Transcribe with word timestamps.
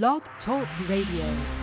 Blog 0.00 0.22
Talk 0.42 0.66
Radio. 0.88 1.61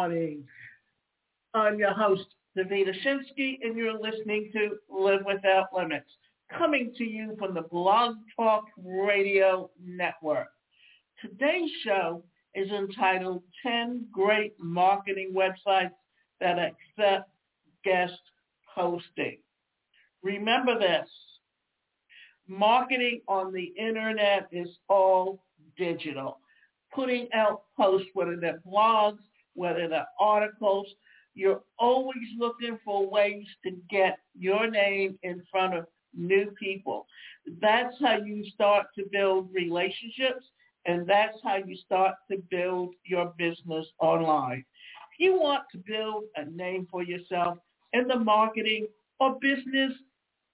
Morning. 0.00 0.42
I'm 1.52 1.78
your 1.78 1.92
host, 1.92 2.24
Davida 2.56 2.90
Shinsky, 3.04 3.58
and 3.62 3.76
you're 3.76 4.00
listening 4.00 4.50
to 4.54 4.78
Live 4.88 5.20
Without 5.26 5.66
Limits, 5.76 6.08
coming 6.56 6.94
to 6.96 7.04
you 7.04 7.36
from 7.38 7.52
the 7.52 7.66
Blog 7.70 8.14
Talk 8.34 8.64
Radio 8.82 9.68
Network. 9.84 10.48
Today's 11.20 11.68
show 11.84 12.24
is 12.54 12.70
entitled 12.70 13.42
10 13.62 14.06
Great 14.10 14.54
Marketing 14.58 15.34
Websites 15.36 15.90
That 16.40 16.56
Accept 16.58 17.28
Guest 17.84 18.22
Hosting. 18.74 19.36
Remember 20.22 20.78
this, 20.78 21.10
marketing 22.48 23.20
on 23.28 23.52
the 23.52 23.74
internet 23.78 24.48
is 24.50 24.70
all 24.88 25.44
digital. 25.76 26.38
Putting 26.90 27.28
out 27.34 27.64
posts, 27.76 28.08
whether 28.14 28.36
they're 28.40 28.62
blogs, 28.66 29.18
whether 29.60 29.86
they're 29.88 30.06
articles. 30.18 30.86
You're 31.34 31.60
always 31.78 32.28
looking 32.38 32.78
for 32.82 33.08
ways 33.08 33.46
to 33.64 33.72
get 33.90 34.18
your 34.34 34.70
name 34.70 35.18
in 35.22 35.42
front 35.50 35.74
of 35.74 35.84
new 36.14 36.50
people. 36.58 37.06
That's 37.60 37.94
how 38.00 38.16
you 38.16 38.44
start 38.54 38.86
to 38.96 39.04
build 39.12 39.50
relationships 39.52 40.44
and 40.86 41.06
that's 41.06 41.36
how 41.44 41.56
you 41.56 41.76
start 41.76 42.14
to 42.30 42.38
build 42.50 42.94
your 43.04 43.34
business 43.36 43.86
online. 44.00 44.64
If 45.12 45.20
you 45.20 45.38
want 45.38 45.64
to 45.72 45.78
build 45.78 46.24
a 46.36 46.46
name 46.46 46.88
for 46.90 47.02
yourself 47.02 47.58
in 47.92 48.08
the 48.08 48.18
marketing 48.18 48.86
or 49.18 49.38
business 49.40 49.92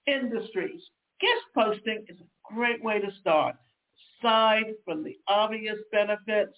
industries, 0.05 0.81
guest 1.21 1.45
posting 1.55 2.03
is 2.09 2.17
a 2.19 2.53
great 2.53 2.83
way 2.83 2.99
to 2.99 3.09
start. 3.21 3.55
Aside 4.19 4.73
from 4.83 5.03
the 5.03 5.17
obvious 5.29 5.77
benefits, 5.93 6.57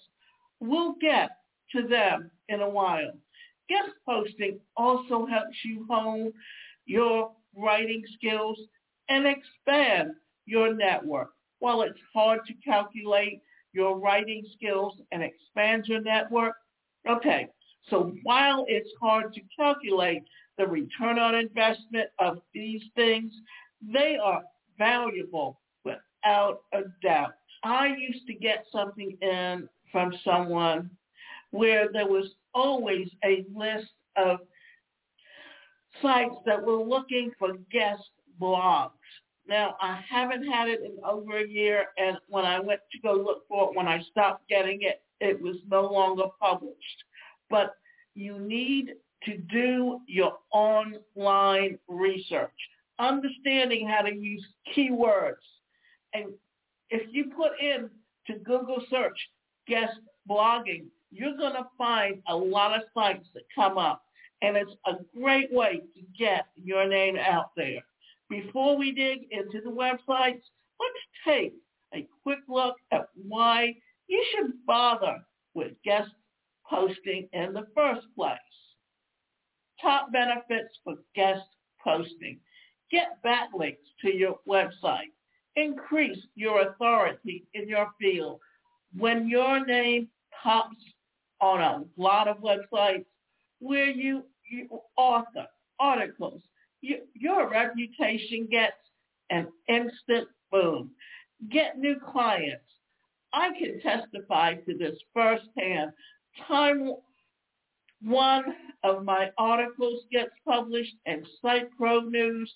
we'll 0.58 0.94
get 1.00 1.30
to 1.72 1.86
them 1.86 2.30
in 2.48 2.60
a 2.60 2.68
while. 2.68 3.12
Guest 3.68 3.90
posting 4.06 4.58
also 4.76 5.26
helps 5.26 5.56
you 5.64 5.86
hone 5.88 6.32
your 6.86 7.30
writing 7.56 8.02
skills 8.14 8.58
and 9.08 9.26
expand 9.26 10.12
your 10.46 10.74
network. 10.74 11.30
While 11.60 11.82
it's 11.82 11.98
hard 12.12 12.40
to 12.46 12.54
calculate 12.64 13.42
your 13.72 13.98
writing 13.98 14.44
skills 14.56 14.94
and 15.12 15.22
expand 15.22 15.84
your 15.86 16.00
network, 16.00 16.54
okay, 17.08 17.48
so 17.88 18.12
while 18.24 18.64
it's 18.68 18.90
hard 19.00 19.32
to 19.34 19.40
calculate 19.56 20.22
the 20.58 20.66
return 20.66 21.18
on 21.18 21.34
investment 21.34 22.08
of 22.18 22.38
these 22.52 22.82
things, 22.94 23.32
they 23.82 24.16
are 24.22 24.42
valuable 24.78 25.60
without 25.84 26.62
a 26.72 26.82
doubt. 27.02 27.32
I 27.62 27.88
used 27.88 28.26
to 28.26 28.34
get 28.34 28.66
something 28.72 29.16
in 29.20 29.68
from 29.92 30.12
someone 30.24 30.90
where 31.50 31.88
there 31.92 32.06
was 32.06 32.26
always 32.54 33.08
a 33.24 33.44
list 33.54 33.90
of 34.16 34.38
sites 36.02 36.36
that 36.46 36.64
were 36.64 36.82
looking 36.82 37.32
for 37.38 37.54
guest 37.70 38.02
blogs. 38.40 38.90
Now, 39.48 39.76
I 39.80 40.00
haven't 40.08 40.46
had 40.46 40.68
it 40.68 40.80
in 40.82 40.96
over 41.04 41.38
a 41.38 41.48
year, 41.48 41.86
and 41.98 42.16
when 42.28 42.44
I 42.44 42.60
went 42.60 42.80
to 42.92 42.98
go 43.00 43.14
look 43.14 43.48
for 43.48 43.70
it, 43.70 43.76
when 43.76 43.88
I 43.88 44.00
stopped 44.10 44.48
getting 44.48 44.82
it, 44.82 45.02
it 45.20 45.40
was 45.40 45.56
no 45.68 45.82
longer 45.82 46.24
published. 46.40 47.04
But 47.48 47.74
you 48.14 48.38
need 48.38 48.92
to 49.24 49.36
do 49.36 50.00
your 50.06 50.34
online 50.52 51.78
research, 51.88 52.50
understanding 52.98 53.88
how 53.88 54.02
to 54.02 54.14
use 54.14 54.44
keywords. 54.74 55.34
And 56.14 56.26
if 56.90 57.02
you 57.12 57.32
put 57.36 57.52
in 57.60 57.90
to 58.28 58.38
Google 58.44 58.82
search 58.88 59.18
guest 59.66 59.98
blogging, 60.28 60.84
you're 61.10 61.36
going 61.36 61.54
to 61.54 61.66
find 61.76 62.22
a 62.28 62.36
lot 62.36 62.74
of 62.74 62.82
sites 62.94 63.28
that 63.34 63.42
come 63.54 63.78
up. 63.78 64.02
And 64.42 64.56
it's 64.56 64.72
a 64.86 64.92
great 65.18 65.52
way 65.52 65.80
to 65.94 66.00
get 66.18 66.46
your 66.56 66.88
name 66.88 67.16
out 67.16 67.50
there. 67.56 67.82
Before 68.30 68.76
we 68.76 68.92
dig 68.92 69.26
into 69.30 69.60
the 69.62 69.70
websites, 69.70 70.40
let's 70.80 71.26
take 71.26 71.54
a 71.94 72.06
quick 72.22 72.38
look 72.48 72.76
at 72.92 73.08
why 73.26 73.74
you 74.06 74.24
should 74.32 74.52
bother 74.66 75.18
with 75.54 75.72
guest 75.84 76.10
posting 76.68 77.28
in 77.32 77.52
the 77.52 77.66
first 77.74 78.06
place. 78.16 78.38
Top 79.82 80.12
benefits 80.12 80.78
for 80.84 80.94
guest 81.14 81.42
posting. 81.82 82.38
Get 82.90 83.18
backlinks 83.24 83.76
to 84.02 84.14
your 84.14 84.38
website. 84.48 85.12
Increase 85.56 86.18
your 86.34 86.68
authority 86.68 87.46
in 87.54 87.68
your 87.68 87.88
field. 88.00 88.40
When 88.96 89.28
your 89.28 89.64
name 89.66 90.08
pops 90.42 90.76
on 91.40 91.60
a 91.60 91.84
lot 92.00 92.28
of 92.28 92.38
websites 92.38 93.04
where 93.60 93.90
you, 93.90 94.24
you 94.50 94.68
author 94.96 95.46
articles. 95.78 96.42
You, 96.80 96.98
your 97.14 97.50
reputation 97.50 98.48
gets 98.50 98.76
an 99.30 99.48
instant 99.68 100.28
boom. 100.50 100.90
Get 101.50 101.78
new 101.78 101.96
clients. 102.12 102.64
I 103.32 103.50
can 103.58 103.80
testify 103.80 104.54
to 104.54 104.76
this 104.76 104.98
firsthand. 105.14 105.92
Time 106.48 106.92
one 108.02 108.44
of 108.82 109.04
my 109.04 109.30
articles 109.38 110.04
gets 110.10 110.30
published 110.46 110.94
in 111.06 111.24
SiteProNews 111.44 112.46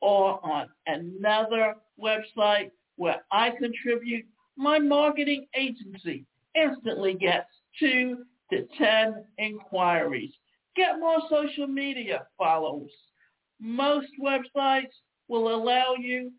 or 0.00 0.44
on 0.44 0.68
another 0.86 1.74
website 2.00 2.70
where 2.96 3.22
I 3.30 3.50
contribute, 3.50 4.26
my 4.56 4.78
marketing 4.78 5.46
agency 5.56 6.24
instantly 6.54 7.14
gets 7.14 7.48
two 7.78 8.24
to 8.52 8.66
10 8.76 9.24
inquiries. 9.38 10.30
Get 10.76 11.00
more 11.00 11.20
social 11.30 11.66
media 11.66 12.26
followers. 12.36 12.92
Most 13.58 14.08
websites 14.22 14.92
will 15.28 15.54
allow 15.54 15.94
you 15.98 16.30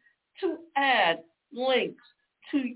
to 0.42 0.58
add 0.76 1.20
links 1.52 2.04
to 2.52 2.76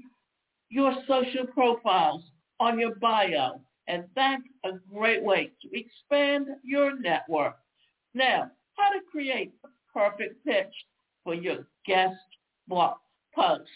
your 0.70 0.94
social 1.08 1.46
profiles 1.54 2.24
on 2.60 2.80
your 2.80 2.96
bio. 2.96 3.62
And 3.88 4.06
that's 4.16 4.44
a 4.66 4.72
great 4.92 5.24
way 5.24 5.52
to 5.62 5.80
expand 5.80 6.48
your 6.64 7.00
network. 7.00 7.56
Now, 8.14 8.50
how 8.76 8.90
to 8.90 9.00
create 9.12 9.54
a 9.64 9.68
perfect 9.94 10.44
pitch 10.46 10.74
for 11.24 11.36
your 11.36 11.68
guest 11.86 12.16
blog 12.68 12.98
post. 13.36 13.70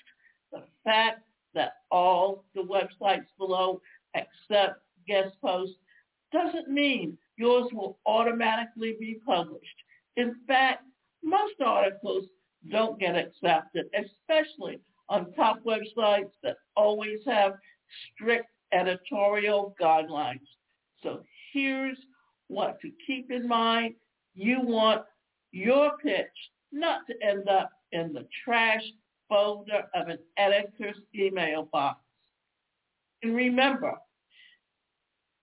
The 0.52 0.64
fact 0.84 1.22
that 1.54 1.74
all 1.92 2.46
the 2.56 2.62
websites 2.62 3.28
below 3.38 3.82
accept 4.16 4.82
guest 5.08 5.36
post 5.42 5.74
doesn't 6.32 6.70
mean 6.70 7.18
yours 7.38 7.68
will 7.74 8.00
automatically 8.06 8.96
be 9.00 9.20
published. 9.26 9.66
In 10.16 10.36
fact, 10.48 10.84
most 11.24 11.56
articles 11.64 12.26
don't 12.70 13.00
get 13.00 13.16
accepted, 13.16 13.86
especially 13.96 14.80
on 15.10 15.34
top 15.34 15.60
websites 15.66 16.32
that 16.44 16.58
always 16.76 17.20
have 17.26 17.54
strict 18.14 18.48
editorial 18.72 19.76
guidelines. 19.82 20.48
So 21.04 21.24
here's 21.52 21.98
what 22.48 22.80
to 22.82 22.92
keep 23.06 23.32
in 23.32 23.48
mind. 23.48 23.96
You 24.34 24.62
want 24.62 25.04
your 25.52 25.98
pitch 25.98 26.28
not 26.72 27.02
to 27.08 27.28
end 27.28 27.50
up 27.50 27.72
in 27.92 28.14
the 28.14 28.28
trash 28.44 28.84
folder 29.28 29.84
of 29.94 30.08
an 30.08 30.20
editor's 30.38 30.98
email 31.16 31.68
box. 31.72 32.00
And 33.24 33.36
remember, 33.36 33.98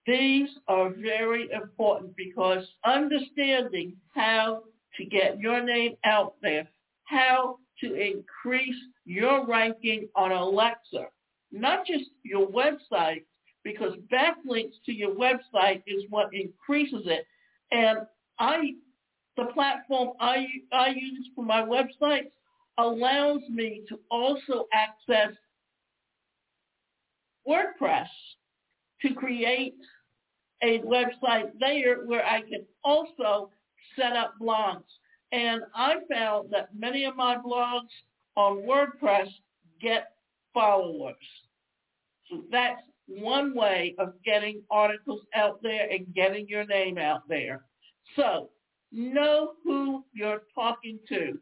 these 0.09 0.49
are 0.69 0.89
very 0.89 1.51
important 1.53 2.17
because 2.17 2.65
understanding 2.85 3.95
how 4.15 4.63
to 4.97 5.05
get 5.05 5.39
your 5.39 5.63
name 5.63 5.97
out 6.05 6.35
there, 6.41 6.67
how 7.05 7.59
to 7.81 7.95
increase 7.95 8.75
your 9.05 9.47
ranking 9.47 10.09
on 10.17 10.33
Alexa, 10.33 11.09
not 11.53 11.87
just 11.87 12.07
your 12.25 12.49
website, 12.49 13.25
because 13.65 13.93
backlinks 14.11 14.73
to 14.87 14.93
your 14.93 15.15
website 15.15 15.83
is 15.87 16.05
what 16.09 16.33
increases 16.33 17.03
it. 17.05 17.27
And 17.71 17.99
I, 18.39 18.73
the 19.37 19.45
platform 19.53 20.15
I, 20.21 20.47
I 20.73 20.89
use 20.89 21.29
for 21.35 21.45
my 21.45 21.61
websites 21.61 22.31
allows 22.79 23.43
me 23.51 23.83
to 23.91 23.99
also 24.11 24.69
access 24.73 25.37
WordPress 27.47 28.09
to 29.03 29.15
create 29.15 29.77
a 30.63 30.81
website 30.81 31.51
there 31.61 32.05
where 32.07 32.25
I 32.25 32.41
can 32.43 32.65
also 32.85 33.51
set 33.97 34.13
up 34.15 34.35
blogs. 34.41 34.83
And 35.33 35.63
I 35.75 35.97
found 36.11 36.51
that 36.51 36.71
many 36.77 37.05
of 37.05 37.17
my 37.17 37.37
blogs 37.37 37.91
on 38.37 38.63
WordPress 38.63 39.29
get 39.81 40.13
followers. 40.55 41.17
So 42.31 42.43
that's 42.51 42.83
one 43.07 43.55
way 43.55 43.95
of 43.99 44.13
getting 44.25 44.63
articles 44.71 45.21
out 45.35 45.63
there 45.63 45.89
and 45.91 46.15
getting 46.15 46.47
your 46.49 46.67
name 46.67 46.99
out 46.99 47.29
there. 47.29 47.63
So 48.17 48.51
know 48.93 49.53
who 49.65 50.05
you're 50.13 50.43
talking 50.55 50.99
to. 51.09 51.39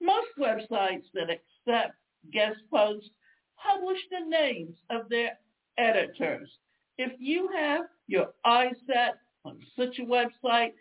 Most 0.00 0.28
websites 0.38 1.04
that 1.14 1.28
accept 1.30 1.94
guest 2.32 2.58
posts 2.70 3.10
publish 3.56 3.98
the 4.10 4.26
names 4.26 4.76
of 4.90 5.08
their 5.08 5.38
editors. 5.78 6.50
If 6.98 7.12
you 7.18 7.48
have 7.54 7.82
your 8.06 8.28
eyes 8.44 8.74
set 8.86 9.18
on 9.44 9.58
such 9.76 9.98
a 9.98 10.02
website, 10.02 10.72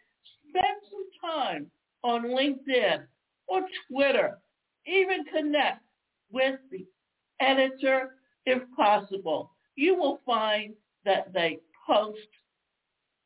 spend 0.49 0.77
some 0.89 1.31
time 1.31 1.71
on 2.03 2.23
LinkedIn 2.23 3.03
or 3.47 3.61
Twitter. 3.89 4.39
Even 4.85 5.23
connect 5.25 5.83
with 6.31 6.59
the 6.71 6.85
editor 7.39 8.15
if 8.45 8.61
possible. 8.75 9.51
You 9.75 9.95
will 9.95 10.19
find 10.25 10.73
that 11.05 11.33
they 11.33 11.59
post 11.87 12.17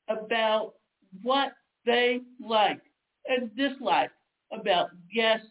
about 0.10 0.74
what 1.22 1.54
they 1.86 2.22
like 2.40 2.82
and 3.28 3.56
dislike 3.56 4.12
about 4.52 4.90
guest 5.14 5.48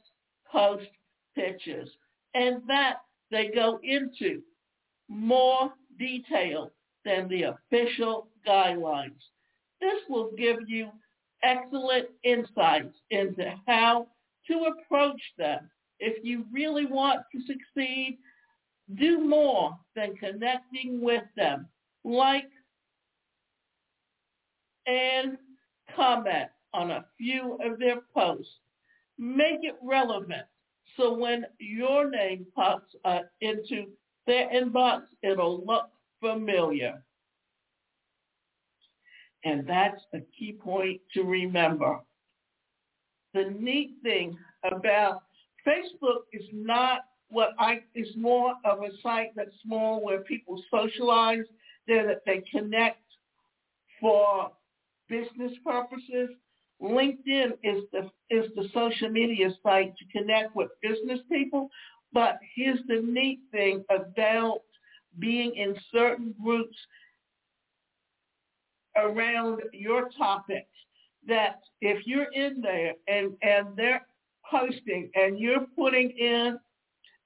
post 0.51 0.87
pitches 1.35 1.89
and 2.35 2.63
that 2.69 2.99
they 3.31 3.49
go 3.49 3.81
into 3.83 4.43
more 5.09 5.73
detail 5.99 6.71
than 7.05 7.29
the 7.29 7.43
official 7.45 8.29
guidelines. 8.47 9.21
This 9.81 10.01
will 10.09 10.31
give 10.37 10.57
you 10.67 10.91
excellent 11.43 12.07
insights 12.23 12.95
into 13.11 13.55
how 13.67 14.07
to 14.49 14.67
approach 14.73 15.21
them. 15.39 15.71
If 16.01 16.25
you 16.25 16.45
really 16.53 16.87
want 16.87 17.21
to 17.33 17.41
succeed, 17.41 18.19
do 18.97 19.21
more 19.21 19.77
than 19.97 20.17
connecting 20.17 21.01
with 21.01 21.25
them. 21.37 21.69
Like 22.05 22.51
and 24.87 25.39
comment 25.97 26.51
on 26.75 26.91
a 26.91 27.05
few 27.17 27.59
of 27.65 27.79
their 27.79 28.01
posts. 28.15 28.53
Make 29.17 29.61
it 29.63 29.77
relevant 29.83 30.47
so 30.97 31.13
when 31.13 31.47
your 31.59 32.09
name 32.11 32.47
pops 32.55 32.95
up 33.05 33.25
into 33.41 33.87
their 34.27 34.49
inbox, 34.51 35.03
it'll 35.23 35.65
look 35.65 35.91
familiar. 36.21 37.03
And 39.45 39.67
that's 39.67 40.01
a 40.15 40.21
key 40.39 40.53
point 40.53 41.01
to 41.13 41.23
remember. 41.23 42.01
The 43.35 43.55
neat 43.59 43.97
thing 44.03 44.39
about 44.65 45.23
Facebook 45.67 46.23
is 46.33 46.45
not 46.53 47.01
what 47.29 47.51
I 47.59 47.81
is 47.95 48.09
more 48.17 48.55
of 48.65 48.83
a 48.83 48.91
site 49.03 49.31
that's 49.35 49.55
small 49.65 50.03
where 50.03 50.21
people 50.21 50.63
socialize, 50.71 51.45
there 51.87 52.07
that 52.07 52.23
they 52.25 52.43
connect 52.51 53.03
for 54.01 54.51
business 55.09 55.53
purposes. 55.65 56.31
LinkedIn 56.81 57.53
is 57.63 57.85
the 57.93 58.11
is 58.31 58.47
the 58.55 58.69
social 58.73 59.11
media 59.11 59.51
site 59.63 59.95
to 59.97 60.19
connect 60.19 60.55
with 60.57 60.71
business 60.83 61.21
people. 61.31 61.69
But 62.13 62.39
here's 62.55 62.81
the 62.87 63.03
neat 63.03 63.41
thing 63.51 63.85
about 63.91 64.61
being 65.19 65.55
in 65.57 65.77
certain 65.93 66.35
groups 66.43 66.77
around 68.97 69.63
your 69.73 70.09
topics 70.17 70.69
that 71.27 71.61
if 71.81 72.07
you're 72.07 72.33
in 72.33 72.61
there 72.61 72.93
and, 73.09 73.33
and 73.43 73.77
they're 73.77 74.07
posting 74.51 75.11
and 75.15 75.39
you're 75.39 75.67
putting 75.77 76.11
in 76.11 76.59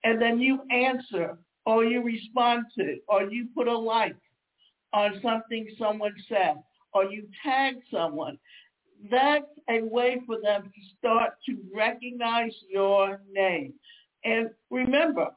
and 0.04 0.20
then 0.22 0.40
you 0.40 0.60
answer 0.70 1.38
or 1.66 1.84
you 1.84 2.02
respond 2.02 2.64
to 2.76 2.96
or 3.08 3.24
you 3.24 3.48
put 3.54 3.68
a 3.68 3.76
like 3.76 4.16
on 4.92 5.20
something 5.22 5.68
someone 5.78 6.14
said 6.28 6.54
or 6.94 7.04
you 7.04 7.26
tag 7.44 7.76
someone, 7.90 8.38
that's 9.10 9.44
a 9.68 9.82
way 9.82 10.20
for 10.26 10.36
them 10.42 10.62
to 10.64 10.96
start 10.98 11.34
to 11.46 11.56
recognize 11.74 12.52
your 12.68 13.20
name. 13.32 13.74
And 14.24 14.50
remember, 14.70 15.28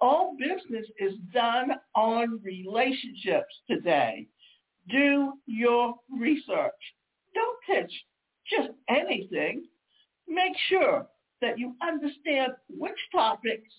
all 0.00 0.36
business 0.38 0.86
is 0.98 1.14
done 1.32 1.70
on 1.94 2.40
relationships 2.42 3.54
today. 3.68 4.26
Do 4.90 5.34
your 5.46 5.94
research. 6.10 6.72
Don't 7.34 7.58
pitch 7.66 7.92
just 8.50 8.70
anything. 8.88 9.64
Make 10.28 10.56
sure 10.68 11.06
that 11.40 11.58
you 11.58 11.74
understand 11.82 12.52
which 12.68 12.98
topics 13.12 13.72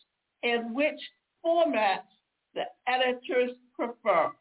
and 0.44 0.76
which 0.76 1.00
formats 1.44 2.10
the 2.54 2.66
editors 2.88 3.52
prefer. 3.76 4.32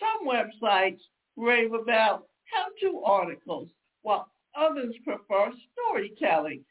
Some 0.00 0.26
websites 0.26 1.00
rave 1.36 1.72
about 1.72 2.26
how-to 2.44 3.02
articles, 3.04 3.68
while 4.02 4.28
others 4.56 4.94
prefer 5.04 5.52
storytelling. 5.72 6.64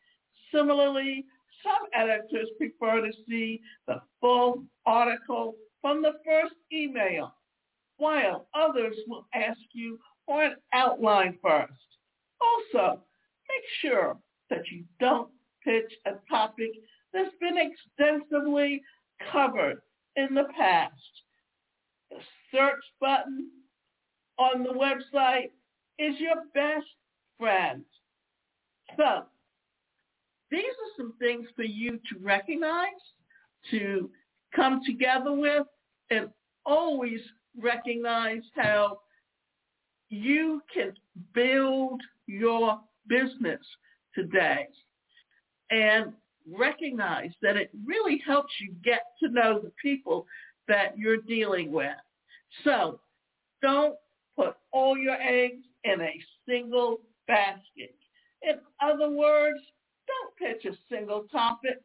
Similarly, 0.54 1.25
some 1.63 1.88
editors 1.94 2.50
prefer 2.57 3.01
to 3.01 3.13
see 3.28 3.62
the 3.88 4.01
full 4.19 4.63
article 4.86 5.56
from 5.81 6.01
the 6.01 6.13
first 6.25 6.56
email, 6.72 7.33
while 8.01 8.48
others 8.56 8.95
will 9.07 9.27
ask 9.36 9.59
you 9.74 10.00
for 10.25 10.44
an 10.44 10.56
outline 10.74 11.38
first. 11.39 11.71
Also, 12.42 13.00
make 13.48 13.63
sure 13.80 14.18
that 14.50 14.63
you 14.71 14.83
don't 15.00 15.30
pitch 15.63 15.94
a 16.07 16.13
topic 16.27 16.71
that's 17.13 17.36
been 17.39 17.57
extensively 17.57 18.81
covered 19.31 19.81
in 20.15 20.33
the 20.33 20.45
past. 20.57 20.94
The 22.09 22.18
search 22.51 22.83
button 23.00 23.51
on 24.39 24.63
the 24.63 24.74
website 24.74 25.51
is 26.00 26.19
your 26.19 26.38
best 26.56 26.88
friend. 27.38 27.83
So 28.97 29.25
these 30.50 30.63
are 30.63 30.97
some 30.97 31.13
things 31.19 31.45
for 31.56 31.63
you 31.63 31.92
to 31.92 32.19
recognize, 32.19 32.88
to 33.69 34.09
come 34.56 34.81
together 34.83 35.33
with, 35.33 35.68
and 36.09 36.30
always 36.65 37.19
recognize 37.59 38.44
how 38.56 39.00
you 40.09 40.61
can 40.73 40.94
build 41.33 42.02
your 42.28 42.80
business 43.07 43.59
today 44.14 44.68
and 45.69 46.14
recognize 46.49 47.31
that 47.42 47.56
it 47.56 47.69
really 47.85 48.21
helps 48.26 48.54
you 48.59 48.73
get 48.83 49.04
to 49.21 49.30
know 49.30 49.59
the 49.59 49.71
people 49.81 50.26
that 50.68 50.97
you're 50.97 51.18
dealing 51.18 51.71
with. 51.71 51.95
So 52.64 52.99
don't 53.61 53.95
put 54.35 54.56
all 54.71 54.97
your 54.97 55.18
eggs 55.21 55.64
in 55.83 56.02
a 56.02 56.21
single 56.47 56.97
basket. 57.28 57.95
In 58.42 58.56
other 58.81 59.09
words, 59.09 59.59
don't 60.07 60.35
pitch 60.37 60.66
a 60.66 60.94
single 60.94 61.26
topic. 61.31 61.81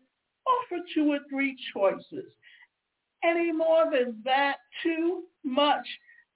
Offer 0.47 0.83
two 0.95 1.13
or 1.13 1.19
three 1.29 1.57
choices. 1.73 2.33
Any 3.25 3.53
more 3.53 3.91
than 3.91 4.21
that, 4.25 4.57
too 4.83 5.25
much 5.45 5.87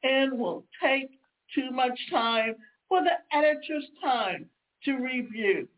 and 0.02 0.38
will 0.38 0.64
take 0.82 1.10
too 1.54 1.70
much 1.70 1.98
time 2.10 2.54
for 2.88 3.02
the 3.02 3.36
editor's 3.36 3.86
time 4.02 4.46
to 4.84 4.94
review. 4.94 5.68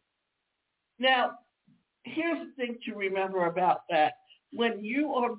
Now, 0.98 1.32
here's 2.04 2.46
the 2.46 2.52
thing 2.56 2.78
to 2.86 2.94
remember 2.94 3.46
about 3.46 3.82
that. 3.90 4.12
When 4.52 4.84
you 4.84 5.12
are 5.14 5.30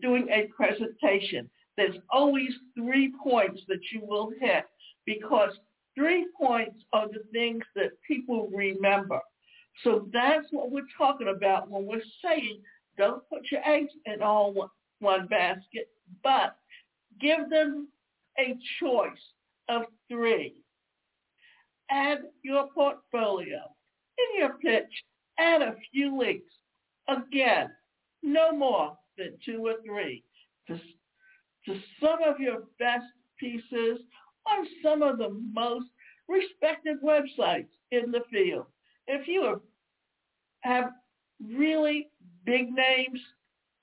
doing 0.00 0.28
a 0.30 0.48
presentation, 0.54 1.50
there's 1.76 1.96
always 2.10 2.50
three 2.76 3.12
points 3.22 3.62
that 3.68 3.80
you 3.92 4.00
will 4.04 4.30
hit 4.40 4.64
because 5.06 5.50
three 5.94 6.26
points 6.40 6.76
are 6.92 7.08
the 7.08 7.24
things 7.32 7.62
that 7.74 7.90
people 8.06 8.50
remember. 8.52 9.20
So 9.84 10.08
that's 10.12 10.46
what 10.50 10.70
we're 10.70 10.82
talking 10.96 11.32
about 11.34 11.70
when 11.70 11.86
we're 11.86 12.02
saying 12.24 12.60
don't 12.96 13.22
put 13.28 13.42
your 13.50 13.66
eggs 13.66 13.92
in 14.06 14.22
all 14.22 14.52
one, 15.00 15.26
basket, 15.26 15.88
but 16.22 16.56
give 17.20 17.50
them 17.50 17.88
a 18.38 18.56
choice 18.80 19.10
of 19.68 19.82
three. 20.08 20.54
Add 21.90 22.18
your 22.42 22.68
portfolio. 22.74 23.60
In 24.18 24.40
your 24.40 24.54
pitch, 24.58 25.04
add 25.38 25.62
a 25.62 25.76
few 25.92 26.18
links. 26.18 26.52
Again, 27.08 27.70
no 28.22 28.52
more 28.52 28.96
than 29.16 29.34
two 29.44 29.66
or 29.66 29.74
three 29.84 30.24
to, 30.66 30.78
to 31.66 31.80
some 32.00 32.22
of 32.26 32.40
your 32.40 32.64
best 32.78 33.06
pieces 33.38 34.00
on 34.46 34.66
some 34.82 35.02
of 35.02 35.18
the 35.18 35.30
most 35.52 35.86
respected 36.28 36.98
websites 37.02 37.68
in 37.90 38.10
the 38.10 38.22
field. 38.30 38.66
If 39.06 39.26
you 39.26 39.62
have 40.60 40.90
really 41.42 42.08
big 42.44 42.70
names 42.70 43.20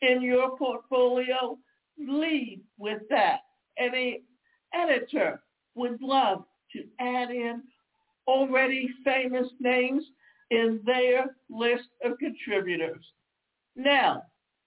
in 0.01 0.21
your 0.21 0.57
portfolio, 0.57 1.57
lead 1.97 2.61
with 2.77 3.01
that. 3.09 3.39
And, 3.77 3.93
editor 4.73 5.41
would 5.75 6.01
love 6.01 6.43
to 6.73 6.83
add 6.99 7.31
in 7.31 7.61
already 8.27 8.89
famous 9.03 9.47
names 9.59 10.03
in 10.51 10.81
their 10.85 11.35
list 11.49 11.87
of 12.03 12.17
contributors. 12.17 13.05
Now 13.75 14.23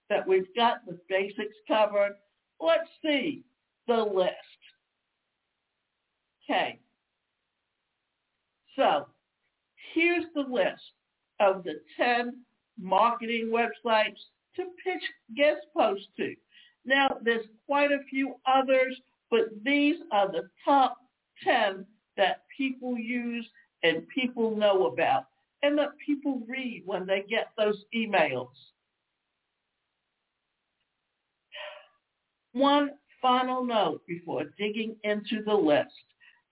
that 0.08 0.26
we've 0.26 0.54
got 0.56 0.84
the 0.86 0.98
basics 1.08 1.56
covered, 1.66 2.16
let's 2.60 2.88
see 3.02 3.44
the 3.86 3.96
list. 3.96 4.32
Okay. 6.44 6.78
So 8.76 9.06
here's 9.94 10.24
the 10.34 10.42
list 10.48 10.82
of 11.40 11.64
the 11.64 11.80
10 11.96 12.32
marketing 12.80 13.50
websites 13.52 14.18
to 14.58 14.64
pitch 14.84 15.02
guest 15.36 15.60
posts 15.74 16.06
to. 16.18 16.34
Now, 16.84 17.16
there's 17.22 17.46
quite 17.66 17.92
a 17.92 18.04
few 18.10 18.34
others, 18.46 18.98
but 19.30 19.48
these 19.64 19.96
are 20.12 20.30
the 20.30 20.48
top 20.64 20.96
10 21.44 21.86
that 22.16 22.42
people 22.56 22.98
use 22.98 23.46
and 23.82 24.08
people 24.08 24.56
know 24.56 24.86
about 24.86 25.26
and 25.62 25.78
that 25.78 25.90
people 26.04 26.42
read 26.48 26.82
when 26.84 27.06
they 27.06 27.24
get 27.28 27.50
those 27.56 27.84
emails. 27.94 28.48
One 32.52 32.90
final 33.20 33.64
note 33.64 34.02
before 34.06 34.44
digging 34.56 34.96
into 35.04 35.42
the 35.44 35.54
list. 35.54 35.92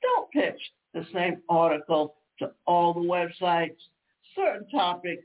Don't 0.02 0.30
pitch 0.30 0.60
the 0.94 1.06
same 1.12 1.42
article 1.48 2.16
to 2.38 2.52
all 2.66 2.94
the 2.94 3.00
websites. 3.00 3.76
Certain 4.34 4.68
topics 4.68 5.24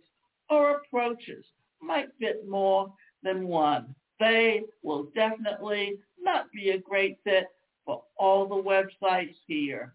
or 0.50 0.78
approaches 0.78 1.46
might 1.82 2.10
fit 2.20 2.48
more 2.48 2.94
than 3.24 3.48
one. 3.48 3.96
They 4.20 4.62
will 4.84 5.08
definitely 5.16 5.98
not 6.20 6.52
be 6.52 6.70
a 6.70 6.78
great 6.78 7.18
fit 7.24 7.48
for 7.86 8.04
all 8.18 8.48
the 8.48 8.56
websites 8.56 9.36
here. 9.48 9.94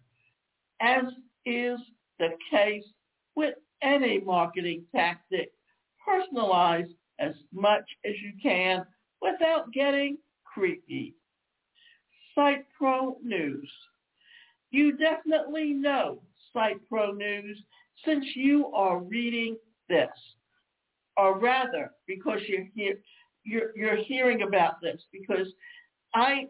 As 0.81 1.05
is 1.45 1.79
the 2.19 2.29
case 2.51 2.83
with 3.35 3.55
any 3.81 4.19
marketing 4.19 4.83
tactic, 4.93 5.51
personalize 6.07 6.89
as 7.19 7.33
much 7.53 7.85
as 8.05 8.13
you 8.21 8.33
can 8.41 8.85
without 9.21 9.71
getting 9.71 10.17
creepy. 10.43 11.15
Site 12.35 12.65
Pro 12.77 13.17
News. 13.23 13.69
You 14.71 14.97
definitely 14.97 15.73
know 15.73 16.19
Site 16.53 16.77
Pro 16.89 17.11
News 17.11 17.57
since 18.05 18.25
you 18.35 18.67
are 18.73 18.99
reading 18.99 19.57
this, 19.89 20.09
or 21.17 21.39
rather 21.39 21.91
because 22.07 22.39
you're 22.47 22.67
here, 22.75 22.95
you're, 23.43 23.75
you're 23.75 23.97
hearing 23.97 24.43
about 24.43 24.81
this 24.81 25.01
because 25.11 25.47
I 26.13 26.47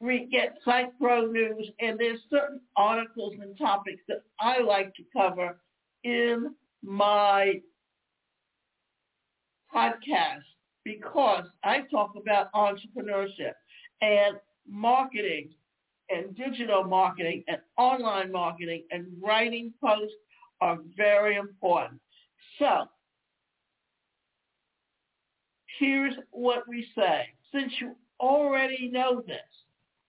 re- 0.00 0.28
get 0.30 0.58
Pro 1.00 1.26
News 1.26 1.70
and 1.80 1.98
there's 1.98 2.20
certain 2.30 2.60
articles 2.76 3.34
and 3.40 3.56
topics 3.58 4.02
that 4.08 4.22
I 4.40 4.60
like 4.60 4.94
to 4.94 5.02
cover 5.16 5.60
in 6.04 6.54
my 6.82 7.60
podcast 9.74 10.42
because 10.84 11.44
I 11.64 11.82
talk 11.90 12.12
about 12.16 12.52
entrepreneurship 12.52 13.54
and 14.02 14.36
marketing 14.68 15.50
and 16.10 16.36
digital 16.36 16.84
marketing 16.84 17.42
and 17.48 17.58
online 17.78 18.30
marketing 18.30 18.84
and 18.90 19.06
writing 19.22 19.72
posts 19.82 20.14
are 20.60 20.78
very 20.96 21.36
important. 21.36 22.00
So 22.58 22.88
here's 25.78 26.14
what 26.30 26.68
we 26.68 26.86
say. 26.96 27.26
Since 27.52 27.72
you 27.80 27.94
already 28.20 28.88
know 28.92 29.22
this, 29.26 29.36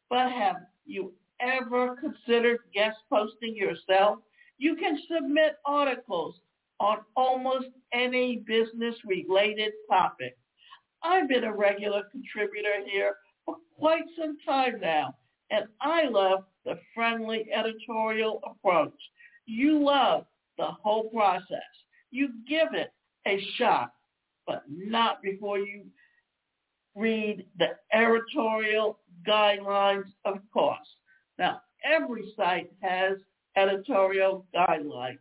but 0.09 0.31
have 0.31 0.57
you 0.85 1.13
ever 1.39 1.95
considered 1.95 2.59
guest 2.73 2.97
posting 3.09 3.55
yourself? 3.55 4.19
You 4.57 4.75
can 4.75 4.97
submit 5.11 5.57
articles 5.65 6.35
on 6.79 6.99
almost 7.15 7.67
any 7.93 8.43
business-related 8.45 9.71
topic. 9.89 10.37
I've 11.03 11.27
been 11.27 11.43
a 11.43 11.53
regular 11.53 12.03
contributor 12.11 12.83
here 12.89 13.15
for 13.45 13.57
quite 13.77 14.03
some 14.19 14.37
time 14.45 14.79
now, 14.81 15.15
and 15.51 15.65
I 15.81 16.05
love 16.05 16.45
the 16.65 16.79
friendly 16.93 17.47
editorial 17.53 18.41
approach. 18.45 18.93
You 19.45 19.83
love 19.83 20.25
the 20.57 20.65
whole 20.65 21.09
process. 21.09 21.59
You 22.11 22.29
give 22.47 22.69
it 22.73 22.91
a 23.27 23.39
shot, 23.57 23.91
but 24.47 24.63
not 24.69 25.21
before 25.21 25.59
you 25.59 25.85
read 26.95 27.45
the 27.57 27.69
editorial 27.93 28.99
guidelines, 29.27 30.05
of 30.23 30.39
course. 30.53 30.87
Now, 31.37 31.61
every 31.83 32.33
site 32.35 32.71
has 32.81 33.17
editorial 33.57 34.45
guidelines 34.55 35.17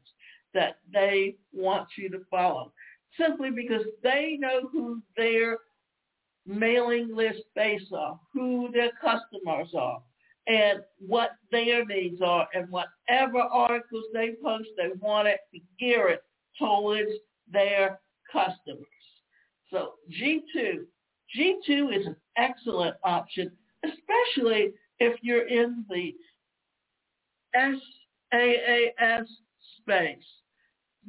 that 0.52 0.78
they 0.92 1.36
want 1.52 1.88
you 1.98 2.08
to 2.10 2.20
follow 2.30 2.72
simply 3.18 3.50
because 3.50 3.84
they 4.02 4.36
know 4.40 4.68
who 4.72 5.02
their 5.16 5.58
mailing 6.46 7.14
list 7.14 7.42
base 7.54 7.86
are, 7.96 8.18
who 8.32 8.68
their 8.72 8.90
customers 9.00 9.68
are, 9.76 10.02
and 10.46 10.80
what 10.98 11.30
their 11.50 11.84
needs 11.86 12.20
are, 12.20 12.46
and 12.54 12.68
whatever 12.70 13.38
articles 13.38 14.04
they 14.12 14.32
post, 14.42 14.68
they 14.76 14.90
want 15.00 15.26
it 15.26 15.40
to 15.52 15.60
gear 15.78 16.08
it 16.08 16.22
towards 16.58 17.10
their 17.50 17.98
customers. 18.30 18.86
So 19.74 19.94
G2, 20.08 20.84
G2 21.36 21.98
is 21.98 22.06
an 22.06 22.14
excellent 22.36 22.94
option, 23.02 23.50
especially 23.84 24.70
if 25.00 25.18
you're 25.20 25.48
in 25.48 25.84
the 25.90 26.14
SaaS 27.56 29.26
space. 29.80 30.24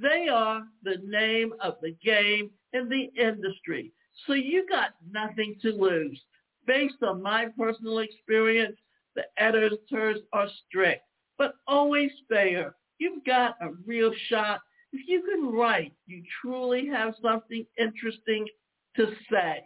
They 0.01 0.27
are 0.29 0.63
the 0.81 0.97
name 1.05 1.53
of 1.61 1.75
the 1.83 1.95
game 2.03 2.49
in 2.73 2.89
the 2.89 3.11
industry. 3.21 3.91
So 4.25 4.33
you 4.33 4.65
got 4.67 4.95
nothing 5.11 5.57
to 5.61 5.69
lose. 5.69 6.19
Based 6.65 7.03
on 7.03 7.21
my 7.21 7.49
personal 7.55 7.99
experience, 7.99 8.77
the 9.15 9.25
editors 9.37 10.17
are 10.33 10.47
strict, 10.65 11.03
but 11.37 11.53
always 11.67 12.09
fair. 12.27 12.75
You've 12.97 13.23
got 13.25 13.57
a 13.61 13.69
real 13.85 14.11
shot. 14.27 14.61
If 14.95 15.09
you 15.09 15.23
can 15.23 15.51
write, 15.51 15.91
you 16.07 16.23
truly 16.41 16.87
have 16.87 17.15
something 17.21 17.65
interesting 17.77 18.47
to 18.95 19.07
say. 19.29 19.65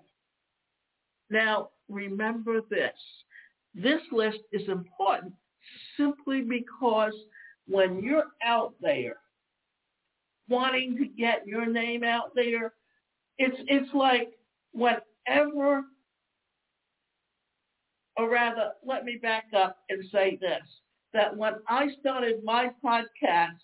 Now, 1.29 1.69
remember 1.87 2.61
this. 2.67 2.97
This 3.75 4.01
list 4.11 4.39
is 4.51 4.67
important 4.67 5.33
simply 5.97 6.41
because 6.41 7.13
when 7.67 8.01
you're 8.01 8.31
out 8.43 8.73
there 8.81 9.17
wanting 10.47 10.97
to 10.97 11.05
get 11.05 11.45
your 11.45 11.67
name 11.67 12.03
out 12.03 12.33
there, 12.33 12.73
it's 13.37 13.57
it's 13.67 13.93
like 13.93 14.31
whatever 14.71 15.83
or 18.17 18.29
rather 18.29 18.71
let 18.83 19.05
me 19.05 19.19
back 19.21 19.45
up 19.55 19.77
and 19.89 20.03
say 20.11 20.39
this 20.41 20.67
that 21.13 21.37
when 21.37 21.53
I 21.67 21.89
started 21.99 22.43
my 22.43 22.71
podcast 22.83 23.59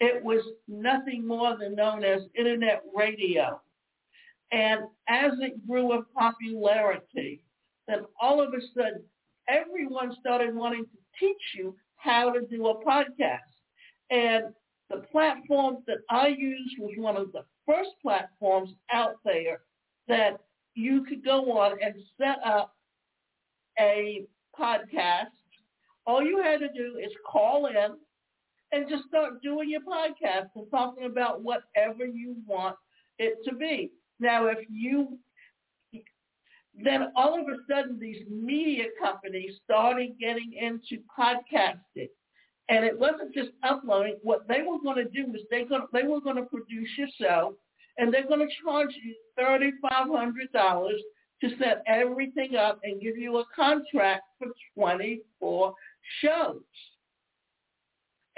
it 0.00 0.22
was 0.22 0.42
nothing 0.68 1.26
more 1.26 1.56
than 1.58 1.74
known 1.74 2.04
as 2.04 2.22
internet 2.34 2.82
radio 2.94 3.60
and 4.52 4.80
as 5.08 5.32
it 5.40 5.66
grew 5.66 5.92
in 5.92 6.04
popularity 6.16 7.42
then 7.86 8.00
all 8.20 8.40
of 8.40 8.52
a 8.54 8.60
sudden 8.74 9.02
everyone 9.48 10.14
started 10.20 10.54
wanting 10.54 10.84
to 10.84 10.98
teach 11.18 11.42
you 11.56 11.74
how 11.96 12.32
to 12.32 12.40
do 12.46 12.68
a 12.68 12.84
podcast 12.84 13.38
and 14.10 14.44
the 14.90 14.98
platform 15.12 15.78
that 15.86 15.98
I 16.10 16.28
used 16.28 16.74
was 16.78 16.92
one 16.96 17.16
of 17.16 17.32
the 17.32 17.44
first 17.66 17.90
platforms 18.02 18.70
out 18.92 19.16
there 19.24 19.60
that 20.08 20.40
you 20.74 21.04
could 21.04 21.24
go 21.24 21.58
on 21.58 21.78
and 21.82 21.94
set 22.18 22.38
up 22.44 22.74
a 23.78 24.26
podcast. 24.58 25.30
All 26.06 26.22
you 26.22 26.42
had 26.42 26.58
to 26.60 26.68
do 26.68 26.98
is 26.98 27.12
call 27.30 27.66
in 27.66 27.96
and 28.72 28.88
just 28.88 29.04
start 29.08 29.42
doing 29.42 29.70
your 29.70 29.80
podcast 29.80 30.48
and 30.54 30.66
talking 30.70 31.04
about 31.04 31.42
whatever 31.42 32.06
you 32.06 32.36
want 32.46 32.76
it 33.18 33.38
to 33.48 33.54
be. 33.54 33.90
Now, 34.20 34.46
if 34.46 34.58
you, 34.70 35.18
then 36.82 37.08
all 37.16 37.40
of 37.40 37.46
a 37.48 37.56
sudden 37.68 37.98
these 37.98 38.22
media 38.30 38.84
companies 39.02 39.54
started 39.64 40.18
getting 40.20 40.52
into 40.52 41.02
podcasting. 41.18 42.08
And 42.68 42.84
it 42.84 42.96
wasn't 42.96 43.34
just 43.34 43.50
uploading. 43.64 44.16
What 44.22 44.46
they 44.46 44.62
were 44.62 44.78
going 44.78 45.04
to 45.04 45.10
do 45.10 45.26
was 45.32 45.40
they, 45.50 45.64
going, 45.64 45.86
they 45.92 46.04
were 46.04 46.20
going 46.20 46.36
to 46.36 46.44
produce 46.44 46.88
your 46.96 47.08
show 47.20 47.56
and 47.98 48.14
they're 48.14 48.28
going 48.28 48.46
to 48.46 48.54
charge 48.64 48.90
you 49.02 49.14
$3,500 49.38 50.90
to 51.42 51.48
set 51.58 51.82
everything 51.86 52.54
up 52.56 52.78
and 52.84 53.00
give 53.00 53.16
you 53.16 53.38
a 53.38 53.44
contract 53.56 54.22
for 54.38 54.48
24 54.74 55.74
shows. 56.22 56.60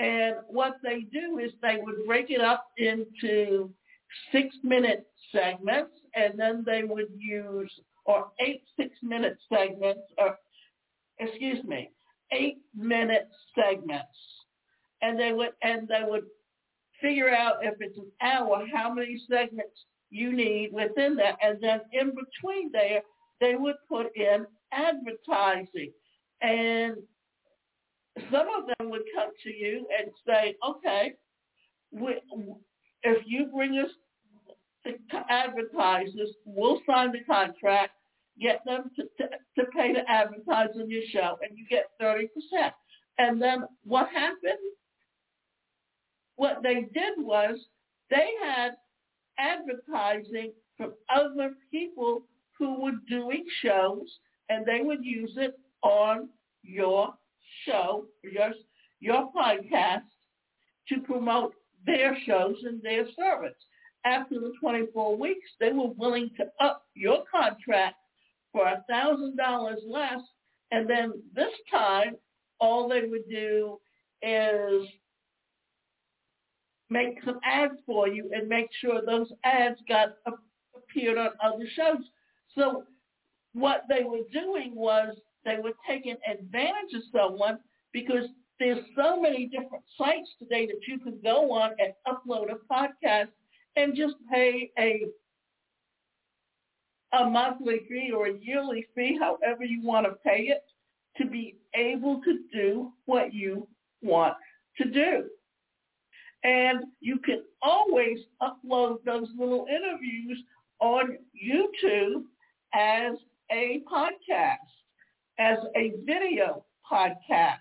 And 0.03 0.37
what 0.49 0.79
they 0.83 1.07
do 1.13 1.39
is 1.39 1.53
they 1.63 1.79
would 1.81 2.05
break 2.07 2.31
it 2.31 2.41
up 2.41 2.67
into 2.77 3.71
six-minute 4.33 5.07
segments, 5.31 5.93
and 6.17 6.39
then 6.39 6.65
they 6.67 6.83
would 6.83 7.07
use, 7.17 7.73
or 8.05 8.33
eight 8.41 8.63
six-minute 8.77 9.39
segments, 9.49 10.03
or 10.19 10.37
excuse 11.19 11.63
me, 11.65 11.91
eight 12.33 12.59
minute 12.75 13.29
segments. 13.55 14.19
And 15.03 15.19
they 15.19 15.33
would 15.33 15.51
and 15.63 15.87
they 15.87 16.03
would 16.05 16.25
figure 17.01 17.31
out 17.31 17.57
if 17.63 17.75
it's 17.81 17.99
an 17.99 18.11
hour 18.21 18.65
how 18.73 18.93
many 18.93 19.21
segments 19.31 19.77
you 20.11 20.33
need 20.33 20.71
within 20.73 21.17
that. 21.17 21.37
And 21.43 21.59
then 21.61 21.81
in 21.93 22.09
between 22.11 22.71
there 22.73 23.03
they 23.41 23.55
would 23.57 23.77
put 23.89 24.17
in 24.17 24.47
advertising. 24.73 25.93
And 26.41 26.97
some 28.31 28.47
of 28.57 28.67
them 28.67 28.91
would 28.91 29.03
come 29.15 29.31
to 29.43 29.51
you 29.51 29.87
and 29.99 30.11
say, 30.27 30.57
okay, 30.67 31.15
we, 31.91 32.17
if 33.03 33.23
you 33.27 33.47
bring 33.47 33.79
us 33.79 33.91
the 34.85 34.95
advertisers, 35.29 36.31
we'll 36.45 36.81
sign 36.87 37.13
the 37.13 37.23
contract, 37.25 37.93
get 38.41 38.63
them 38.65 38.91
to, 38.97 39.03
to, 39.19 39.29
to 39.59 39.71
pay 39.71 39.93
to 39.93 40.01
advertise 40.09 40.71
on 40.77 40.91
your 40.91 41.03
show, 41.13 41.39
and 41.43 41.57
you 41.57 41.67
get 41.69 41.91
30%. 42.01 42.27
And 43.19 43.41
then 43.41 43.65
what 43.85 44.09
happened? 44.09 44.59
What 46.37 46.63
they 46.63 46.87
did 46.95 47.15
was 47.19 47.59
they 48.11 48.31
had 48.45 48.73
advertising 49.39 50.53
from 50.77 50.95
other 51.15 51.55
people 51.71 52.23
who 52.59 52.83
were 52.83 52.99
doing 53.09 53.45
shows, 53.63 54.07
and 54.49 54.67
they 54.67 54.81
would 54.83 55.05
use 55.05 55.33
it 55.37 55.59
on 55.83 56.29
your 56.63 57.15
show, 57.67 58.05
your, 58.23 58.53
your 59.01 59.31
podcast, 59.33 60.03
to 60.89 61.01
promote 61.01 61.55
their 61.87 62.17
shows 62.27 62.57
and 62.65 62.83
their 62.83 63.05
service. 63.19 63.57
After 64.05 64.35
the 64.35 64.53
24 64.61 65.17
weeks, 65.17 65.49
they 65.61 65.73
were 65.73 65.91
willing 65.97 66.31
to 66.37 66.45
up 66.65 66.85
your 66.95 67.25
contract 67.31 67.97
for 68.53 68.67
a 68.67 68.85
$1,000 68.91 69.75
less. 69.89 70.21
And 70.71 70.89
then 70.89 71.13
this 71.35 71.53
time, 71.71 72.17
all 72.59 72.89
they 72.89 73.03
would 73.09 73.29
do 73.29 73.79
is 74.23 74.87
make 76.91 77.19
some 77.25 77.41
ads 77.45 77.75
for 77.87 78.07
you 78.09 78.31
and 78.33 78.49
make 78.49 78.69
sure 78.81 79.01
those 79.05 79.29
ads 79.45 79.79
got 79.89 80.15
appeared 80.77 81.19
on 81.19 81.31
other 81.43 81.65
shows. 81.75 82.03
So 82.55 82.85
what 83.55 83.85
they 83.89 84.05
were 84.05 84.25
doing 84.33 84.75
was 84.75 85.17
they 85.45 85.57
were 85.63 85.73
taking 85.89 86.17
advantage 86.31 86.95
of 86.95 87.03
someone 87.15 87.59
because 87.93 88.27
there's 88.59 88.85
so 88.97 89.21
many 89.21 89.47
different 89.47 89.85
sites 89.99 90.29
today 90.39 90.67
that 90.67 90.87
you 90.87 90.99
can 90.99 91.19
go 91.23 91.53
on 91.53 91.73
and 91.79 91.93
upload 92.07 92.47
a 92.51 92.73
podcast 92.73 93.29
and 93.77 93.97
just 93.97 94.15
pay 94.31 94.71
a 94.79 95.07
a 97.15 97.29
monthly 97.29 97.81
fee 97.89 98.11
or 98.15 98.27
a 98.27 98.39
yearly 98.39 98.87
fee, 98.95 99.19
however 99.21 99.65
you 99.65 99.83
want 99.83 100.07
to 100.07 100.13
pay 100.25 100.45
it, 100.45 100.65
to 101.19 101.27
be 101.27 101.57
able 101.75 102.23
to 102.23 102.39
do 102.53 102.93
what 103.05 103.35
you 103.35 103.69
want 104.01 104.35
to 104.79 104.89
do. 104.89 105.29
And 106.45 106.85
you 107.01 107.19
can 107.19 107.43
always 107.61 108.19
upload 108.41 109.05
those 109.05 109.29
little 109.39 109.67
interviews 109.69 110.43
on 110.81 111.19
YouTube 111.37 112.25
as 112.75 113.15
a 113.51 113.83
podcast, 113.93 114.57
as 115.39 115.59
a 115.77 115.93
video 116.05 116.65
podcast. 116.91 117.59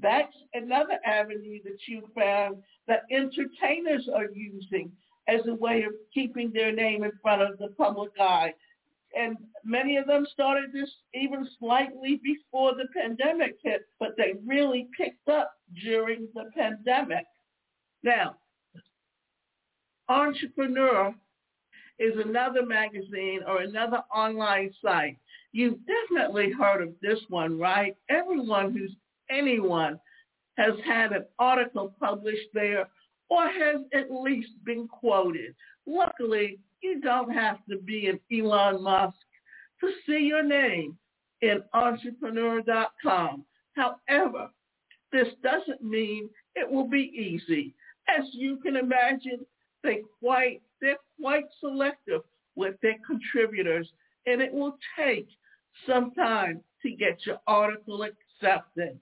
That's 0.00 0.34
another 0.54 0.98
avenue 1.04 1.60
that 1.64 1.78
you 1.86 2.02
found 2.14 2.62
that 2.88 3.02
entertainers 3.10 4.08
are 4.14 4.30
using 4.32 4.90
as 5.28 5.40
a 5.46 5.54
way 5.54 5.82
of 5.82 5.92
keeping 6.12 6.50
their 6.52 6.72
name 6.72 7.04
in 7.04 7.12
front 7.22 7.42
of 7.42 7.58
the 7.58 7.68
public 7.76 8.12
eye. 8.18 8.54
And 9.14 9.36
many 9.64 9.96
of 9.98 10.06
them 10.06 10.26
started 10.32 10.72
this 10.72 10.90
even 11.14 11.46
slightly 11.58 12.20
before 12.22 12.74
the 12.74 12.86
pandemic 12.96 13.56
hit, 13.62 13.82
but 14.00 14.16
they 14.16 14.34
really 14.46 14.88
picked 14.96 15.28
up 15.28 15.52
during 15.84 16.28
the 16.34 16.50
pandemic. 16.56 17.26
Now, 18.02 18.36
Entrepreneur 20.08 21.14
is 21.98 22.14
another 22.24 22.64
magazine 22.64 23.40
or 23.46 23.62
another 23.62 24.02
online 24.14 24.72
site. 24.82 25.18
You've 25.52 25.78
definitely 25.86 26.50
heard 26.50 26.82
of 26.82 26.94
this 27.00 27.18
one, 27.28 27.58
right? 27.58 27.96
Everyone 28.08 28.72
who's 28.72 28.94
anyone 29.30 29.98
has 30.56 30.74
had 30.84 31.12
an 31.12 31.24
article 31.38 31.94
published 32.00 32.48
there 32.52 32.88
or 33.28 33.46
has 33.46 33.80
at 33.94 34.10
least 34.10 34.50
been 34.64 34.86
quoted. 34.88 35.54
Luckily, 35.86 36.58
you 36.82 37.00
don't 37.00 37.30
have 37.32 37.58
to 37.70 37.78
be 37.78 38.08
an 38.08 38.20
Elon 38.30 38.82
Musk 38.82 39.16
to 39.80 39.90
see 40.06 40.24
your 40.24 40.42
name 40.42 40.96
in 41.40 41.62
entrepreneur.com. 41.72 43.44
However, 43.74 44.50
this 45.12 45.28
doesn't 45.42 45.82
mean 45.82 46.28
it 46.54 46.70
will 46.70 46.88
be 46.88 47.12
easy. 47.14 47.74
As 48.08 48.24
you 48.32 48.56
can 48.56 48.76
imagine, 48.76 49.46
they 49.82 50.02
quite, 50.20 50.60
they're 50.82 50.96
quite 51.18 51.44
selective 51.60 52.20
with 52.56 52.74
their 52.82 52.96
contributors, 53.06 53.88
and 54.26 54.42
it 54.42 54.52
will 54.52 54.76
take 54.98 55.28
some 55.86 56.10
time 56.10 56.60
to 56.82 56.90
get 56.90 57.24
your 57.24 57.38
article 57.46 58.02
accepted. 58.02 58.98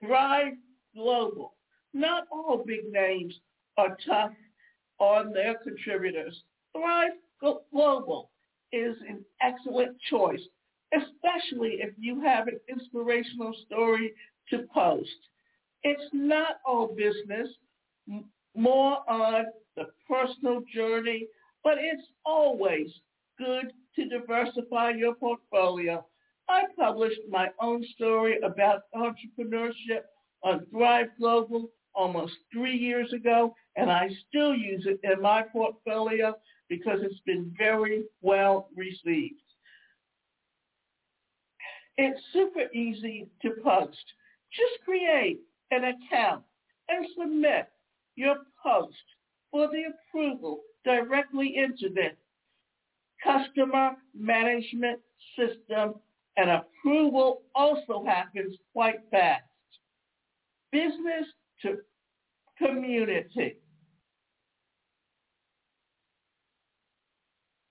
Thrive 0.00 0.54
Global. 0.94 1.54
Not 1.92 2.24
all 2.30 2.64
big 2.66 2.90
names 2.90 3.34
are 3.76 3.96
tough 4.06 4.32
on 4.98 5.32
their 5.32 5.56
contributors. 5.56 6.42
Thrive 6.74 7.12
Global 7.40 8.30
is 8.72 8.96
an 9.08 9.24
excellent 9.42 9.96
choice, 10.08 10.40
especially 10.94 11.80
if 11.80 11.92
you 11.98 12.20
have 12.22 12.48
an 12.48 12.58
inspirational 12.68 13.54
story 13.66 14.12
to 14.50 14.64
post. 14.72 15.10
It's 15.82 16.08
not 16.12 16.60
all 16.64 16.94
business, 16.96 17.48
more 18.54 18.98
on 19.08 19.46
the 19.76 19.86
personal 20.08 20.62
journey, 20.74 21.26
but 21.64 21.78
it's 21.78 22.06
always 22.24 22.88
good 23.38 23.72
to 23.96 24.08
diversify 24.08 24.90
your 24.90 25.14
portfolio 25.14 26.04
I 26.48 26.64
published 26.78 27.20
my 27.30 27.48
own 27.60 27.84
story 27.94 28.38
about 28.42 28.82
entrepreneurship 28.94 30.02
on 30.42 30.66
Thrive 30.70 31.08
Global 31.18 31.70
almost 31.94 32.34
three 32.52 32.76
years 32.76 33.12
ago, 33.12 33.54
and 33.76 33.90
I 33.90 34.10
still 34.28 34.54
use 34.54 34.86
it 34.86 35.00
in 35.02 35.22
my 35.22 35.42
portfolio 35.42 36.34
because 36.68 37.00
it's 37.02 37.20
been 37.24 37.54
very 37.56 38.04
well 38.20 38.68
received. 38.76 39.40
It's 41.96 42.20
super 42.32 42.70
easy 42.74 43.28
to 43.42 43.50
post. 43.62 44.04
Just 44.52 44.84
create 44.84 45.40
an 45.70 45.84
account 45.84 46.42
and 46.88 47.06
submit 47.16 47.68
your 48.16 48.36
post 48.62 48.96
for 49.50 49.68
the 49.68 49.84
approval 49.92 50.60
directly 50.84 51.56
into 51.56 51.92
the 51.94 52.10
customer 53.22 53.92
management 54.14 55.00
system 55.36 55.94
and 56.36 56.50
approval 56.50 57.42
also 57.54 58.04
happens 58.06 58.56
quite 58.72 59.00
fast. 59.10 59.42
Business 60.72 61.26
to 61.62 61.78
community. 62.58 63.56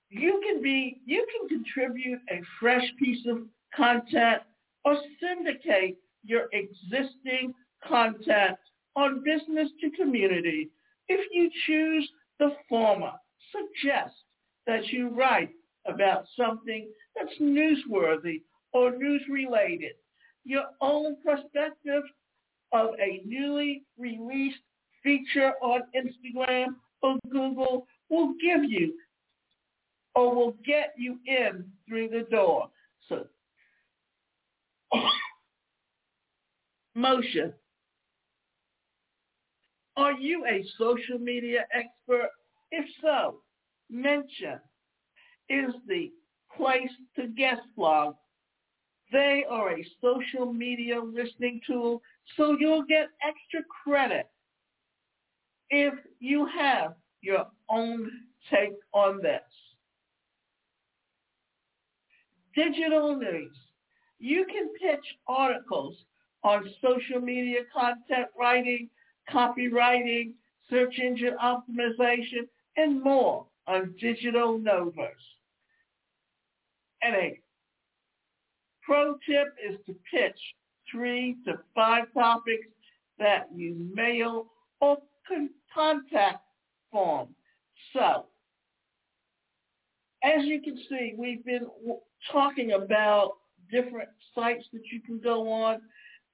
You 0.10 0.41
can 0.45 0.62
be, 0.62 1.01
you 1.06 1.25
can 1.32 1.47
contribute 1.47 2.19
a 2.30 2.41
fresh 2.60 2.84
piece 2.99 3.25
of 3.27 3.43
content 3.75 4.41
or 4.84 4.97
syndicate 5.19 5.97
your 6.23 6.47
existing 6.51 7.54
content 7.88 8.58
on 8.95 9.23
business 9.23 9.69
to 9.82 9.89
community. 9.91 10.69
If 11.08 11.21
you 11.32 11.49
choose 11.65 12.10
the 12.39 12.56
former, 12.69 13.12
suggest 13.51 14.13
that 14.67 14.88
you 14.88 15.10
write 15.10 15.51
about 15.88 16.25
something 16.38 16.89
that's 17.15 17.34
newsworthy 17.39 18.41
or 18.73 18.91
news 18.91 19.21
related. 19.30 19.93
Your 20.43 20.65
own 20.82 21.17
perspective 21.23 22.04
of 22.71 22.91
a 22.99 23.21
newly 23.25 23.84
released 23.97 24.60
feature 25.04 25.54
on 25.62 25.82
Instagram 25.95 26.75
or 27.01 27.17
Google 27.30 27.88
will 28.10 28.34
give 28.41 28.63
you 28.69 28.93
or 30.15 30.36
will 30.36 30.56
get 30.65 30.93
you 30.97 31.17
in 31.25 31.65
through 31.88 32.10
the 32.10 32.25
door. 32.30 32.69
So 33.08 33.25
Mention. 36.95 37.54
Are 40.02 40.14
you 40.14 40.46
a 40.46 40.64
social 40.78 41.20
media 41.20 41.66
expert? 41.74 42.30
If 42.72 42.86
so, 43.02 43.42
mention 43.90 44.60
is 45.50 45.74
the 45.88 46.12
place 46.58 46.92
to 47.16 47.28
guest 47.28 47.62
blog 47.76 48.16
they 49.12 49.44
are 49.50 49.72
a 49.72 49.86
social 50.02 50.54
media 50.54 51.02
listening 51.02 51.60
tool, 51.68 52.02
so 52.38 52.56
you'll 52.60 52.86
get 52.86 53.08
extra 53.28 53.60
credit 53.84 54.30
if 55.70 55.94
you 56.20 56.48
have 56.48 56.94
your 57.22 57.46
own 57.70 58.10
take 58.50 58.74
on 58.94 59.22
this. 59.22 59.42
Digital 62.56 63.18
news. 63.18 63.56
You 64.20 64.46
can 64.46 64.70
pitch 64.82 65.06
articles 65.28 65.96
on 66.44 66.70
social 66.82 67.20
media 67.22 67.62
content 67.74 68.28
writing, 68.40 68.90
copywriting, 69.34 70.34
search 70.70 71.00
engine 71.00 71.36
optimization, 71.44 72.48
and 72.78 73.02
more 73.04 73.46
on 73.67 73.94
Digital 74.00 74.58
Novas. 74.58 75.10
And 77.02 77.15
a 77.15 77.39
pro 78.84 79.15
tip 79.28 79.56
is 79.67 79.78
to 79.86 79.96
pitch 80.12 80.39
three 80.91 81.38
to 81.46 81.60
five 81.76 82.06
topics 82.13 82.67
that 83.20 83.48
you 83.54 83.91
mail 83.94 84.48
or 84.80 84.98
contact 85.74 86.44
form. 86.91 87.30
So, 87.94 88.26
as 90.24 90.46
you 90.46 90.62
can 90.62 90.78
see, 90.89 91.13
we've 91.17 91.44
been 91.46 91.67
talking 92.32 92.74
about 92.74 93.34
different 93.72 94.10
sites 94.36 94.65
that 94.74 94.84
you 94.91 95.02
can 95.02 95.20
go 95.20 95.52
on. 95.52 95.82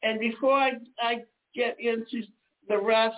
And 0.04 0.20
before 0.20 0.54
I, 0.54 0.72
I 1.00 1.16
get 1.56 1.78
into 1.80 2.24
the 2.68 2.80
rest, 2.80 3.16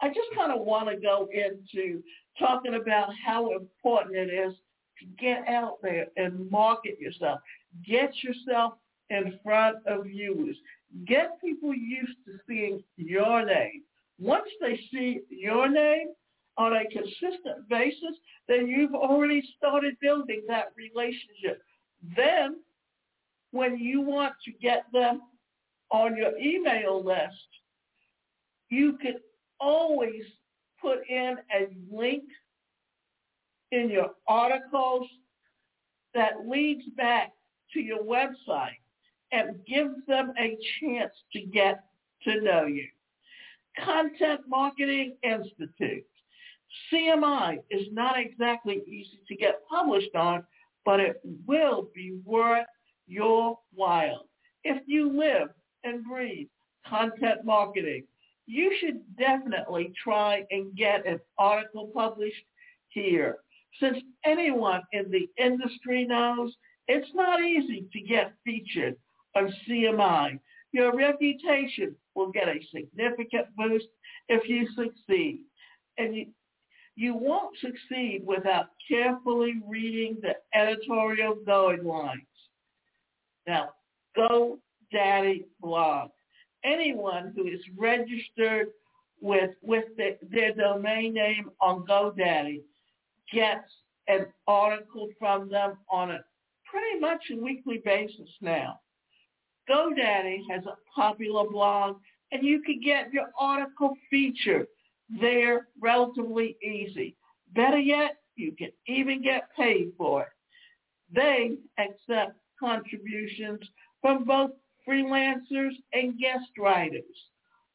I 0.00 0.08
just 0.08 0.28
kind 0.36 0.52
of 0.52 0.64
want 0.64 0.88
to 0.88 0.96
go 0.96 1.28
into 1.32 2.02
talking 2.38 2.74
about 2.74 3.10
how 3.24 3.52
important 3.52 4.16
it 4.16 4.32
is 4.32 4.54
to 4.98 5.06
get 5.18 5.46
out 5.48 5.78
there 5.82 6.06
and 6.16 6.50
market 6.50 6.98
yourself. 6.98 7.40
Get 7.86 8.12
yourself 8.22 8.74
in 9.10 9.38
front 9.42 9.78
of 9.86 10.04
viewers. 10.04 10.56
Get 11.06 11.40
people 11.40 11.74
used 11.74 12.18
to 12.26 12.38
seeing 12.46 12.82
your 12.96 13.44
name. 13.44 13.82
Once 14.18 14.48
they 14.60 14.80
see 14.90 15.20
your 15.28 15.68
name 15.68 16.08
on 16.56 16.72
a 16.74 16.84
consistent 16.90 17.68
basis, 17.68 18.16
then 18.48 18.66
you've 18.66 18.94
already 18.94 19.42
started 19.56 19.94
building 20.00 20.42
that 20.48 20.72
relationship. 20.76 21.62
Then 22.16 22.56
when 23.50 23.78
you 23.78 24.00
want 24.00 24.34
to 24.44 24.52
get 24.52 24.84
them 24.92 25.22
on 25.90 26.16
your 26.16 26.36
email 26.38 27.04
list, 27.04 27.48
you 28.68 28.98
can 28.98 29.14
always 29.60 30.22
put 30.80 30.98
in 31.08 31.36
a 31.54 31.68
link 31.90 32.24
in 33.72 33.90
your 33.90 34.10
articles 34.28 35.06
that 36.14 36.48
leads 36.48 36.84
back 36.96 37.32
to 37.72 37.80
your 37.80 38.02
website 38.02 38.78
and 39.32 39.56
gives 39.66 39.94
them 40.06 40.32
a 40.38 40.56
chance 40.80 41.12
to 41.32 41.40
get 41.40 41.84
to 42.24 42.40
know 42.40 42.66
you. 42.66 42.86
Content 43.84 44.40
Marketing 44.48 45.16
Institute. 45.22 46.06
CMI 46.92 47.58
is 47.70 47.86
not 47.92 48.18
exactly 48.18 48.82
easy 48.86 49.20
to 49.28 49.36
get 49.36 49.66
published 49.68 50.14
on, 50.14 50.44
but 50.84 51.00
it 51.00 51.20
will 51.46 51.88
be 51.94 52.18
worth 52.24 52.66
your 53.06 53.58
while. 53.74 54.26
If 54.64 54.82
you 54.86 55.16
live 55.16 55.48
and 55.84 56.04
breathe 56.04 56.48
content 56.88 57.44
marketing, 57.44 58.04
you 58.46 58.72
should 58.80 59.00
definitely 59.16 59.92
try 60.02 60.44
and 60.50 60.74
get 60.76 61.06
an 61.06 61.20
article 61.38 61.90
published 61.92 62.44
here. 62.88 63.38
Since 63.80 63.98
anyone 64.24 64.82
in 64.92 65.10
the 65.10 65.28
industry 65.42 66.06
knows, 66.06 66.52
it's 66.88 67.10
not 67.14 67.42
easy 67.42 67.86
to 67.92 68.00
get 68.00 68.32
featured 68.44 68.96
on 69.34 69.52
CMI. 69.68 70.38
Your 70.72 70.96
reputation 70.96 71.94
will 72.14 72.30
get 72.30 72.48
a 72.48 72.60
significant 72.72 73.46
boost 73.56 73.86
if 74.28 74.48
you 74.48 74.68
succeed. 74.74 75.40
And 75.98 76.14
you, 76.14 76.26
you 76.94 77.14
won't 77.14 77.56
succeed 77.60 78.22
without 78.24 78.66
carefully 78.88 79.54
reading 79.66 80.18
the 80.22 80.34
editorial 80.58 81.36
guidelines. 81.46 82.26
Now, 83.46 83.70
GoDaddy 84.16 85.44
blog. 85.60 86.10
Anyone 86.66 87.32
who 87.34 87.46
is 87.46 87.60
registered 87.76 88.68
with 89.20 89.50
with 89.62 89.84
the, 89.96 90.18
their 90.30 90.52
domain 90.52 91.14
name 91.14 91.50
on 91.60 91.86
GoDaddy 91.86 92.60
gets 93.32 93.70
an 94.08 94.26
article 94.46 95.08
from 95.18 95.48
them 95.48 95.78
on 95.90 96.10
a 96.10 96.18
pretty 96.70 97.00
much 97.00 97.22
a 97.32 97.36
weekly 97.36 97.80
basis 97.84 98.28
now. 98.40 98.80
GoDaddy 99.70 100.38
has 100.50 100.64
a 100.66 100.76
popular 100.94 101.48
blog, 101.48 101.98
and 102.32 102.44
you 102.44 102.60
can 102.62 102.80
get 102.80 103.12
your 103.12 103.30
article 103.38 103.94
featured 104.10 104.66
there 105.20 105.68
relatively 105.80 106.56
easy. 106.62 107.16
Better 107.54 107.78
yet, 107.78 108.16
you 108.34 108.52
can 108.52 108.70
even 108.86 109.22
get 109.22 109.48
paid 109.56 109.92
for 109.96 110.22
it. 110.22 110.28
They 111.14 111.56
accept 111.78 112.38
contributions 112.58 113.60
from 114.00 114.24
both 114.24 114.50
freelancers 114.88 115.72
and 115.92 116.18
guest 116.18 116.50
writers. 116.58 117.04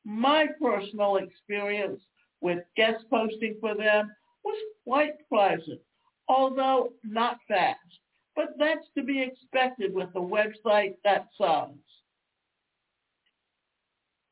My 0.05 0.47
personal 0.61 1.17
experience 1.17 2.01
with 2.41 2.59
guest 2.75 3.03
posting 3.09 3.57
for 3.59 3.75
them 3.75 4.11
was 4.43 4.57
quite 4.83 5.13
pleasant, 5.29 5.79
although 6.27 6.89
not 7.03 7.37
fast. 7.47 7.77
But 8.35 8.53
that's 8.57 8.87
to 8.97 9.03
be 9.03 9.21
expected 9.21 9.93
with 9.93 10.09
a 10.15 10.19
website 10.19 10.95
that 11.03 11.27
size. 11.37 11.69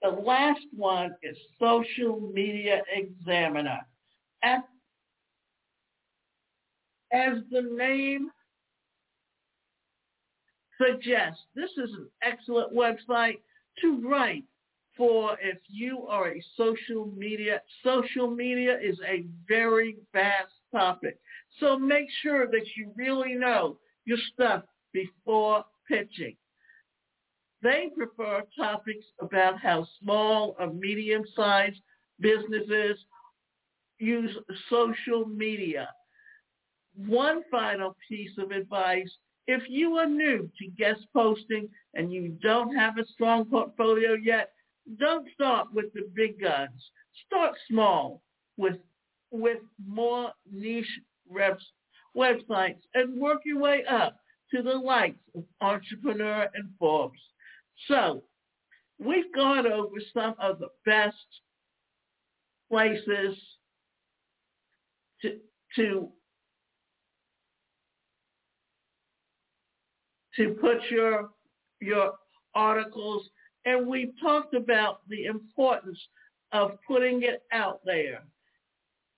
The 0.02 0.10
last 0.10 0.66
one 0.74 1.14
is 1.22 1.38
Social 1.60 2.32
Media 2.34 2.82
Examiner. 2.94 3.80
As, 4.42 4.62
as 7.12 7.40
the 7.52 7.62
name 7.62 8.30
suggests, 10.82 11.42
this 11.56 11.72
is 11.72 11.92
an 11.94 12.08
excellent 12.24 12.74
website 12.74 13.40
to 13.82 14.08
write 14.08 14.44
for 14.96 15.38
if 15.42 15.58
you 15.68 16.06
are 16.08 16.30
a 16.30 16.44
social 16.58 17.12
media. 17.16 17.62
Social 17.84 18.30
media 18.30 18.78
is 18.82 19.00
a 19.08 19.26
very 19.48 19.98
vast 20.14 20.52
topic. 20.74 21.18
So 21.60 21.80
make 21.80 22.08
sure 22.22 22.48
that 22.48 22.66
you 22.76 22.92
really 22.96 23.34
know 23.34 23.78
your 24.06 24.18
stuff 24.34 24.64
before 24.94 25.64
pitching. 25.88 26.36
They 27.62 27.92
prefer 27.96 28.44
topics 28.58 29.06
about 29.22 29.60
how 29.60 29.88
small 30.02 30.56
or 30.60 30.74
medium-sized 30.74 31.80
businesses 32.20 32.98
use 34.00 34.36
social 34.70 35.26
media. 35.26 35.90
One 36.96 37.44
final 37.52 37.96
piece 38.08 38.38
of 38.38 38.52
advice, 38.52 39.10
if 39.50 39.64
you 39.68 39.96
are 39.96 40.06
new 40.06 40.48
to 40.60 40.68
guest 40.78 41.08
posting 41.12 41.68
and 41.96 42.14
you 42.14 42.38
don't 42.40 42.76
have 42.76 43.00
a 43.00 43.06
strong 43.14 43.46
portfolio 43.46 44.14
yet, 44.14 44.52
don't 45.00 45.28
start 45.34 45.74
with 45.74 45.92
the 45.94 46.08
big 46.14 46.40
guns. 46.40 46.92
Start 47.26 47.56
small 47.68 48.22
with, 48.58 48.78
with 49.32 49.58
more 49.84 50.34
niche 50.52 51.00
reps, 51.28 51.64
websites 52.16 52.82
and 52.94 53.20
work 53.20 53.42
your 53.44 53.60
way 53.60 53.84
up 53.90 54.20
to 54.54 54.62
the 54.62 54.70
likes 54.70 55.18
of 55.34 55.44
Entrepreneur 55.62 56.48
and 56.54 56.70
Forbes. 56.78 57.20
So 57.88 58.22
we've 59.00 59.34
gone 59.34 59.66
over 59.66 59.96
some 60.14 60.36
of 60.40 60.60
the 60.60 60.70
best 60.86 61.16
places 62.70 63.36
to, 65.24 65.38
to, 65.76 66.10
to 70.40 70.56
put 70.62 70.78
your, 70.90 71.30
your 71.82 72.14
articles. 72.56 73.30
And 73.66 73.86
we've 73.86 74.14
talked 74.22 74.54
about 74.54 75.02
the 75.10 75.26
importance 75.26 76.00
of 76.54 76.80
putting 76.88 77.24
it 77.24 77.44
out 77.52 77.82
there. 77.86 78.24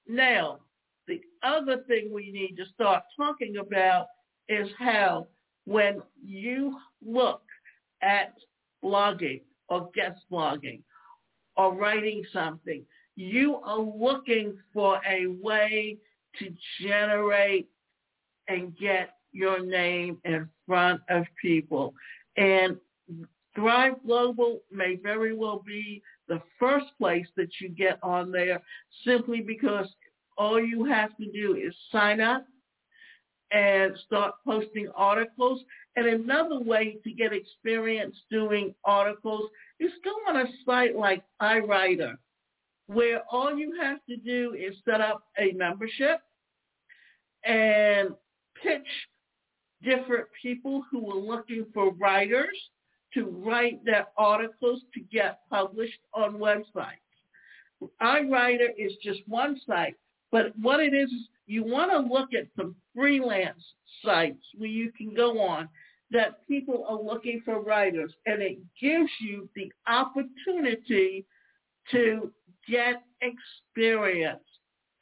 Now, 0.08 0.60
the 1.08 1.22
other 1.44 1.84
thing 1.88 2.12
we 2.12 2.32
need 2.32 2.56
to 2.58 2.66
start 2.74 3.04
talking 3.16 3.58
about 3.58 4.08
is 4.50 4.68
how 4.80 5.28
when 5.66 6.02
you 6.24 6.78
look 7.06 7.44
at 8.02 8.34
blogging 8.84 9.42
or 9.70 9.92
guest 9.94 10.20
blogging 10.32 10.82
or 11.56 11.76
writing 11.76 12.24
something, 12.34 12.84
you 13.16 13.58
are 13.58 13.80
looking 13.80 14.58
for 14.74 15.00
a 15.08 15.28
way 15.28 15.98
to 16.40 16.52
generate 16.82 17.70
and 18.48 18.76
get 18.78 19.12
your 19.32 19.64
name 19.64 20.18
in 20.26 20.48
front 20.68 21.02
of 21.10 21.26
people. 21.42 21.94
And 22.38 22.78
Thrive 23.56 23.96
Global 24.06 24.62
may 24.72 24.96
very 24.96 25.36
well 25.36 25.62
be 25.66 26.02
the 26.28 26.42
first 26.60 26.86
place 26.98 27.28
that 27.36 27.50
you 27.60 27.70
get 27.70 28.00
on 28.02 28.32
there 28.32 28.62
simply 29.06 29.42
because 29.42 29.88
all 30.38 30.64
you 30.64 30.86
have 30.86 31.16
to 31.18 31.26
do 31.32 31.56
is 31.56 31.76
sign 31.92 32.22
up 32.22 32.46
and 33.52 33.94
start 34.06 34.36
posting 34.46 34.90
articles. 34.96 35.62
And 35.96 36.08
another 36.08 36.60
way 36.62 36.98
to 37.04 37.12
get 37.12 37.34
experience 37.34 38.16
doing 38.32 38.74
articles 38.86 39.50
is 39.80 39.92
go 40.06 40.12
on 40.30 40.38
a 40.38 40.46
site 40.66 40.96
like 40.96 41.24
iWriter, 41.42 42.16
where 42.88 43.24
all 43.30 43.56
you 43.58 43.78
have 43.82 43.98
to 44.08 44.16
do 44.16 44.56
is 44.58 44.76
set 44.86 45.02
up 45.02 45.24
a 45.38 45.52
membership 45.52 46.22
and 47.44 48.12
pitch 48.62 48.88
different 49.84 50.28
people 50.42 50.84
who 50.90 51.12
are 51.12 51.20
looking 51.20 51.66
for 51.74 51.94
writers 51.94 52.58
to 53.14 53.26
write 53.26 53.84
their 53.84 54.08
articles 54.18 54.82
to 54.94 55.02
get 55.12 55.40
published 55.50 56.00
on 56.14 56.36
websites. 56.36 57.02
iWriter 58.02 58.70
is 58.78 58.94
just 59.04 59.22
one 59.28 59.60
site, 59.68 59.96
but 60.32 60.54
what 60.62 60.80
it 60.80 60.94
is, 60.94 61.10
is 61.12 61.28
you 61.48 61.64
want 61.64 61.92
to 61.92 62.00
look 62.00 62.34
at 62.34 62.48
some 62.56 62.76
freelance 62.96 63.64
sites 64.04 64.44
where 64.58 64.70
you 64.70 64.92
can 64.92 65.14
go 65.14 65.40
on 65.42 65.68
that 66.12 66.46
people 66.48 66.86
are 66.88 67.02
looking 67.02 67.42
for 67.44 67.62
writers 67.62 68.14
and 68.26 68.42
it 68.42 68.58
gives 68.80 69.10
you 69.20 69.50
the 69.56 69.72
opportunity 69.88 71.26
to 71.90 72.32
get 72.70 73.04
experience 73.22 74.44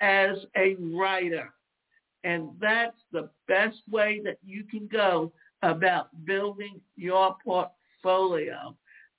as 0.01 0.37
a 0.55 0.75
writer. 0.79 1.53
And 2.23 2.49
that's 2.59 2.97
the 3.11 3.29
best 3.47 3.77
way 3.89 4.21
that 4.25 4.37
you 4.45 4.63
can 4.63 4.87
go 4.87 5.31
about 5.61 6.09
building 6.25 6.81
your 6.95 7.35
portfolio. 7.43 8.75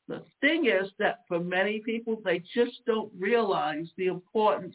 The 0.09 0.23
thing 0.41 0.67
is 0.67 0.91
that 0.99 1.21
for 1.29 1.39
many 1.39 1.81
people, 1.81 2.21
they 2.25 2.43
just 2.55 2.85
don't 2.87 3.13
realize 3.19 3.87
the 3.97 4.07
importance 4.07 4.75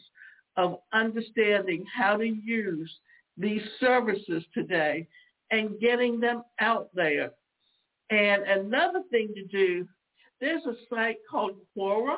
of 0.56 0.78
understanding 0.92 1.84
how 1.94 2.16
to 2.16 2.26
use 2.26 2.90
these 3.36 3.62
services 3.78 4.42
today 4.54 5.06
and 5.50 5.78
getting 5.78 6.18
them 6.20 6.42
out 6.60 6.88
there. 6.94 7.32
And 8.10 8.42
another 8.42 9.02
thing 9.10 9.32
to 9.34 9.44
do, 9.44 9.86
there's 10.40 10.64
a 10.64 10.74
site 10.88 11.18
called 11.30 11.56
Quora. 11.76 12.16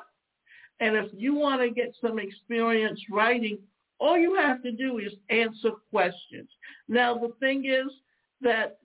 And 0.81 0.97
if 0.97 1.11
you 1.12 1.35
want 1.35 1.61
to 1.61 1.71
get 1.71 1.94
some 2.01 2.18
experience 2.18 3.01
writing, 3.11 3.59
all 4.01 4.17
you 4.17 4.35
have 4.37 4.63
to 4.63 4.73
do 4.73 4.99
is 4.99 5.13
answer 5.31 5.71
questions. 5.91 6.49
Now, 6.89 7.19
the 7.19 7.33
thing 7.41 7.65
is 7.67 7.93
that 8.41 8.79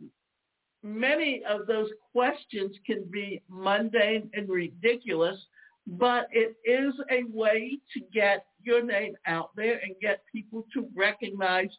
many 0.82 1.43
of 1.47 1.67
those 1.67 1.89
questions 2.12 2.76
can 2.86 3.06
be 3.12 3.41
mundane 3.49 4.30
and 4.34 4.49
ridiculous, 4.49 5.38
but 5.86 6.28
it 6.32 6.56
is 6.65 6.93
a 7.12 7.23
way 7.32 7.78
to 7.93 7.99
get 8.13 8.45
your 8.62 8.84
name 8.84 9.15
out 9.28 9.52
there 9.56 9.80
and 9.84 9.95
get 10.02 10.23
people 10.32 10.65
to 10.73 10.88
recognize 10.95 11.69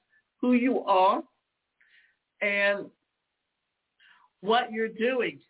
who 0.41 0.53
you 0.53 0.81
are 0.85 1.23
and 2.41 2.87
what 4.41 4.71
you're 4.71 4.89
doing. 4.89 5.41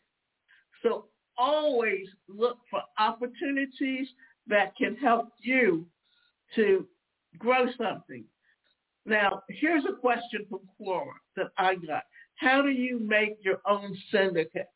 So 0.82 1.06
always 1.36 2.06
look 2.28 2.58
for 2.70 2.80
opportunities 2.98 4.06
that 4.46 4.76
can 4.76 4.96
help 4.96 5.30
you 5.40 5.86
to 6.54 6.86
grow 7.38 7.66
something. 7.76 8.24
Now, 9.06 9.42
here's 9.48 9.84
a 9.84 9.96
question 9.96 10.46
from 10.48 10.60
Quora 10.80 11.12
that 11.36 11.48
I 11.58 11.74
got. 11.74 12.04
How 12.36 12.62
do 12.62 12.70
you 12.70 12.98
make 12.98 13.36
your 13.42 13.60
own 13.66 13.96
syndicate? 14.10 14.68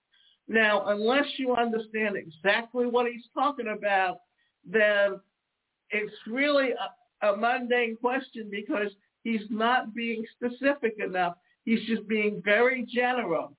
Now, 0.49 0.87
unless 0.87 1.27
you 1.37 1.55
understand 1.55 2.16
exactly 2.16 2.87
what 2.87 3.11
he's 3.11 3.25
talking 3.35 3.75
about, 3.77 4.21
then 4.64 5.21
it's 5.90 6.14
really 6.27 6.71
a, 6.73 7.27
a 7.27 7.37
mundane 7.37 7.97
question 7.97 8.49
because 8.51 8.92
he's 9.25 9.42
not 9.51 9.94
being 9.94 10.25
specific 10.37 10.97
enough. 10.99 11.35
He's 11.64 11.85
just 11.87 12.07
being 12.09 12.40
very 12.44 12.87
general. 12.92 13.57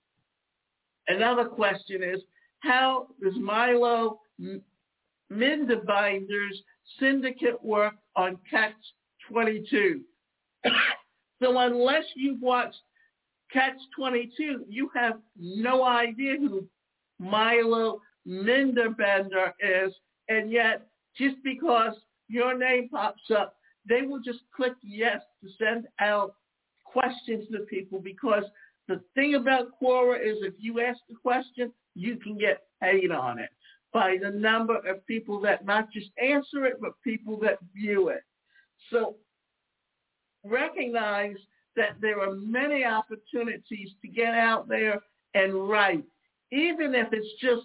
Another 1.07 1.45
question 1.45 2.03
is, 2.03 2.21
how 2.59 3.07
does 3.21 3.33
Milo 3.37 4.19
Minderbinder's 5.31 6.61
syndicate 6.99 7.63
work 7.63 7.95
on 8.15 8.37
Catch 8.49 8.73
22? 9.31 10.01
so 11.41 11.57
unless 11.57 12.03
you've 12.15 12.41
watched 12.41 12.77
Catch 13.51 13.77
22, 13.95 14.65
you 14.69 14.89
have 14.95 15.19
no 15.37 15.83
idea 15.83 16.37
who 16.37 16.65
Milo 17.19 18.01
Minderbinder 18.27 19.53
is. 19.59 19.93
And 20.29 20.51
yet, 20.51 20.87
just 21.17 21.35
because 21.43 21.93
your 22.27 22.57
name 22.57 22.89
pops 22.89 23.31
up, 23.35 23.55
they 23.87 24.03
will 24.03 24.19
just 24.19 24.39
click 24.55 24.73
yes 24.83 25.21
to 25.41 25.49
send 25.57 25.87
out 25.99 26.35
questions 26.83 27.45
to 27.51 27.59
people 27.61 27.99
because 27.99 28.43
the 28.87 29.01
thing 29.15 29.35
about 29.35 29.79
Quora 29.81 30.19
is 30.19 30.37
if 30.41 30.53
you 30.57 30.79
ask 30.81 30.99
a 31.11 31.15
question, 31.15 31.71
you 31.95 32.17
can 32.17 32.37
get 32.37 32.63
paid 32.81 33.11
on 33.11 33.39
it 33.39 33.49
by 33.93 34.17
the 34.21 34.29
number 34.29 34.77
of 34.77 35.05
people 35.07 35.39
that 35.41 35.65
not 35.65 35.91
just 35.91 36.09
answer 36.21 36.65
it, 36.65 36.79
but 36.79 36.91
people 37.03 37.39
that 37.39 37.59
view 37.73 38.09
it. 38.09 38.23
So 38.91 39.15
recognize 40.43 41.37
that 41.75 41.95
there 42.01 42.19
are 42.21 42.35
many 42.35 42.83
opportunities 42.83 43.89
to 44.01 44.07
get 44.07 44.33
out 44.33 44.67
there 44.67 45.01
and 45.33 45.69
write, 45.69 46.03
even 46.51 46.93
if 46.95 47.07
it's 47.11 47.41
just 47.41 47.63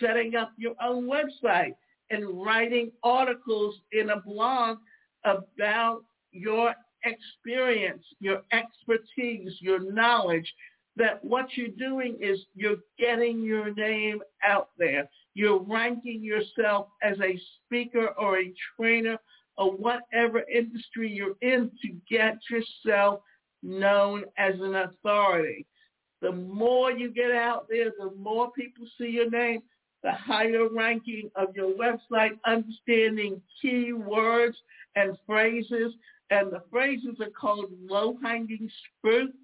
setting 0.00 0.36
up 0.36 0.52
your 0.56 0.74
own 0.82 1.08
website 1.08 1.74
and 2.10 2.42
writing 2.42 2.90
articles 3.02 3.74
in 3.92 4.10
a 4.10 4.20
blog 4.20 4.78
about 5.24 6.04
your 6.30 6.74
experience, 7.04 8.04
your 8.20 8.42
expertise, 8.52 9.56
your 9.60 9.80
knowledge, 9.92 10.52
that 10.98 11.24
what 11.24 11.46
you're 11.56 11.68
doing 11.68 12.16
is 12.20 12.40
you're 12.54 12.76
getting 12.98 13.42
your 13.42 13.72
name 13.74 14.20
out 14.44 14.70
there. 14.76 15.08
You're 15.34 15.62
ranking 15.62 16.22
yourself 16.22 16.88
as 17.02 17.16
a 17.20 17.40
speaker 17.64 18.08
or 18.18 18.38
a 18.38 18.52
trainer 18.76 19.18
or 19.56 19.72
whatever 19.72 20.42
industry 20.52 21.10
you're 21.10 21.36
in 21.40 21.70
to 21.82 21.88
get 22.10 22.38
yourself 22.50 23.20
known 23.62 24.24
as 24.36 24.54
an 24.60 24.74
authority. 24.74 25.66
The 26.20 26.32
more 26.32 26.90
you 26.90 27.10
get 27.12 27.30
out 27.30 27.66
there, 27.70 27.90
the 27.98 28.10
more 28.16 28.50
people 28.52 28.86
see 28.98 29.08
your 29.10 29.30
name, 29.30 29.62
the 30.02 30.12
higher 30.12 30.68
ranking 30.68 31.30
of 31.36 31.54
your 31.54 31.72
website, 31.74 32.38
understanding 32.46 33.40
key 33.60 33.92
words 33.92 34.56
and 34.96 35.16
phrases, 35.26 35.92
and 36.30 36.52
the 36.52 36.62
phrases 36.70 37.16
are 37.20 37.30
called 37.30 37.66
low-hanging 37.88 38.68
fruit, 39.00 39.34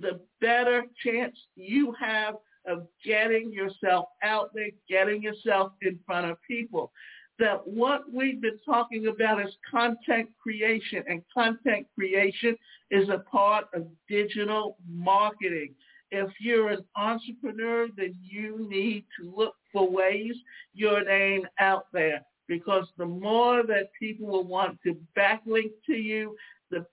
the 0.00 0.20
better 0.40 0.84
chance 1.04 1.36
you 1.56 1.94
have 1.98 2.34
of 2.66 2.86
getting 3.04 3.52
yourself 3.52 4.06
out 4.22 4.50
there, 4.54 4.70
getting 4.88 5.22
yourself 5.22 5.72
in 5.82 5.98
front 6.06 6.30
of 6.30 6.36
people. 6.46 6.92
That 7.38 7.66
what 7.66 8.12
we've 8.12 8.40
been 8.40 8.58
talking 8.66 9.06
about 9.06 9.40
is 9.40 9.54
content 9.70 10.28
creation, 10.42 11.04
and 11.06 11.22
content 11.32 11.86
creation 11.94 12.56
is 12.90 13.08
a 13.08 13.18
part 13.30 13.66
of 13.74 13.86
digital 14.08 14.76
marketing. 14.88 15.74
If 16.10 16.30
you're 16.40 16.70
an 16.70 16.84
entrepreneur, 16.96 17.86
then 17.96 18.16
you 18.22 18.66
need 18.68 19.04
to 19.20 19.32
look 19.34 19.54
for 19.72 19.88
ways 19.88 20.34
your 20.74 21.04
name 21.04 21.46
out 21.60 21.86
there 21.92 22.22
because 22.48 22.86
the 22.96 23.06
more 23.06 23.62
that 23.62 23.90
people 23.98 24.26
will 24.26 24.44
want 24.44 24.78
to 24.82 24.96
backlink 25.16 25.70
to 25.86 25.92
you, 25.92 26.34
the 26.70 26.84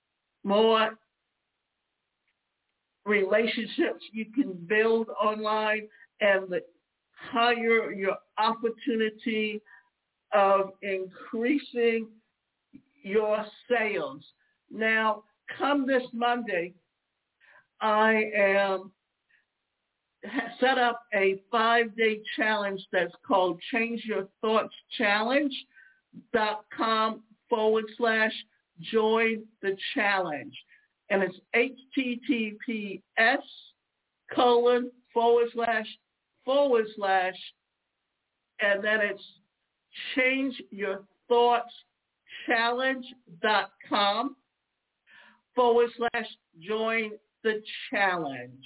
more 0.43 0.91
relationships 3.05 4.03
you 4.11 4.25
can 4.33 4.53
build 4.67 5.09
online 5.21 5.87
and 6.21 6.49
the 6.49 6.61
higher 7.11 7.91
your 7.91 8.17
opportunity 8.37 9.61
of 10.33 10.71
increasing 10.81 12.07
your 13.03 13.45
sales. 13.69 14.23
Now, 14.71 15.23
come 15.57 15.85
this 15.85 16.03
Monday, 16.11 16.73
I 17.79 18.31
am 18.35 18.91
set 20.59 20.79
up 20.79 21.01
a 21.13 21.39
five-day 21.51 22.21
challenge 22.35 22.81
that's 22.91 23.13
called 23.25 23.61
Change 23.71 24.03
Your 24.05 24.27
Thoughts 24.41 24.73
Challenge 24.97 25.53
dot 26.33 26.65
com 26.75 27.21
forward 27.49 27.85
slash 27.97 28.33
join 28.81 29.43
the 29.61 29.77
challenge. 29.93 30.55
And 31.09 31.23
it's 31.23 31.39
HTTPS 31.97 33.37
colon 34.33 34.91
forward 35.13 35.47
slash 35.53 35.87
forward 36.43 36.85
slash 36.95 37.35
and 38.61 38.83
then 38.83 38.99
it's 39.01 39.23
change 40.15 40.61
your 40.71 41.03
thoughts 41.27 41.73
challenge 42.47 43.05
dot 43.41 43.71
com 43.87 44.35
forward 45.55 45.89
slash 45.97 46.27
join 46.59 47.11
the 47.43 47.61
challenge. 47.89 48.65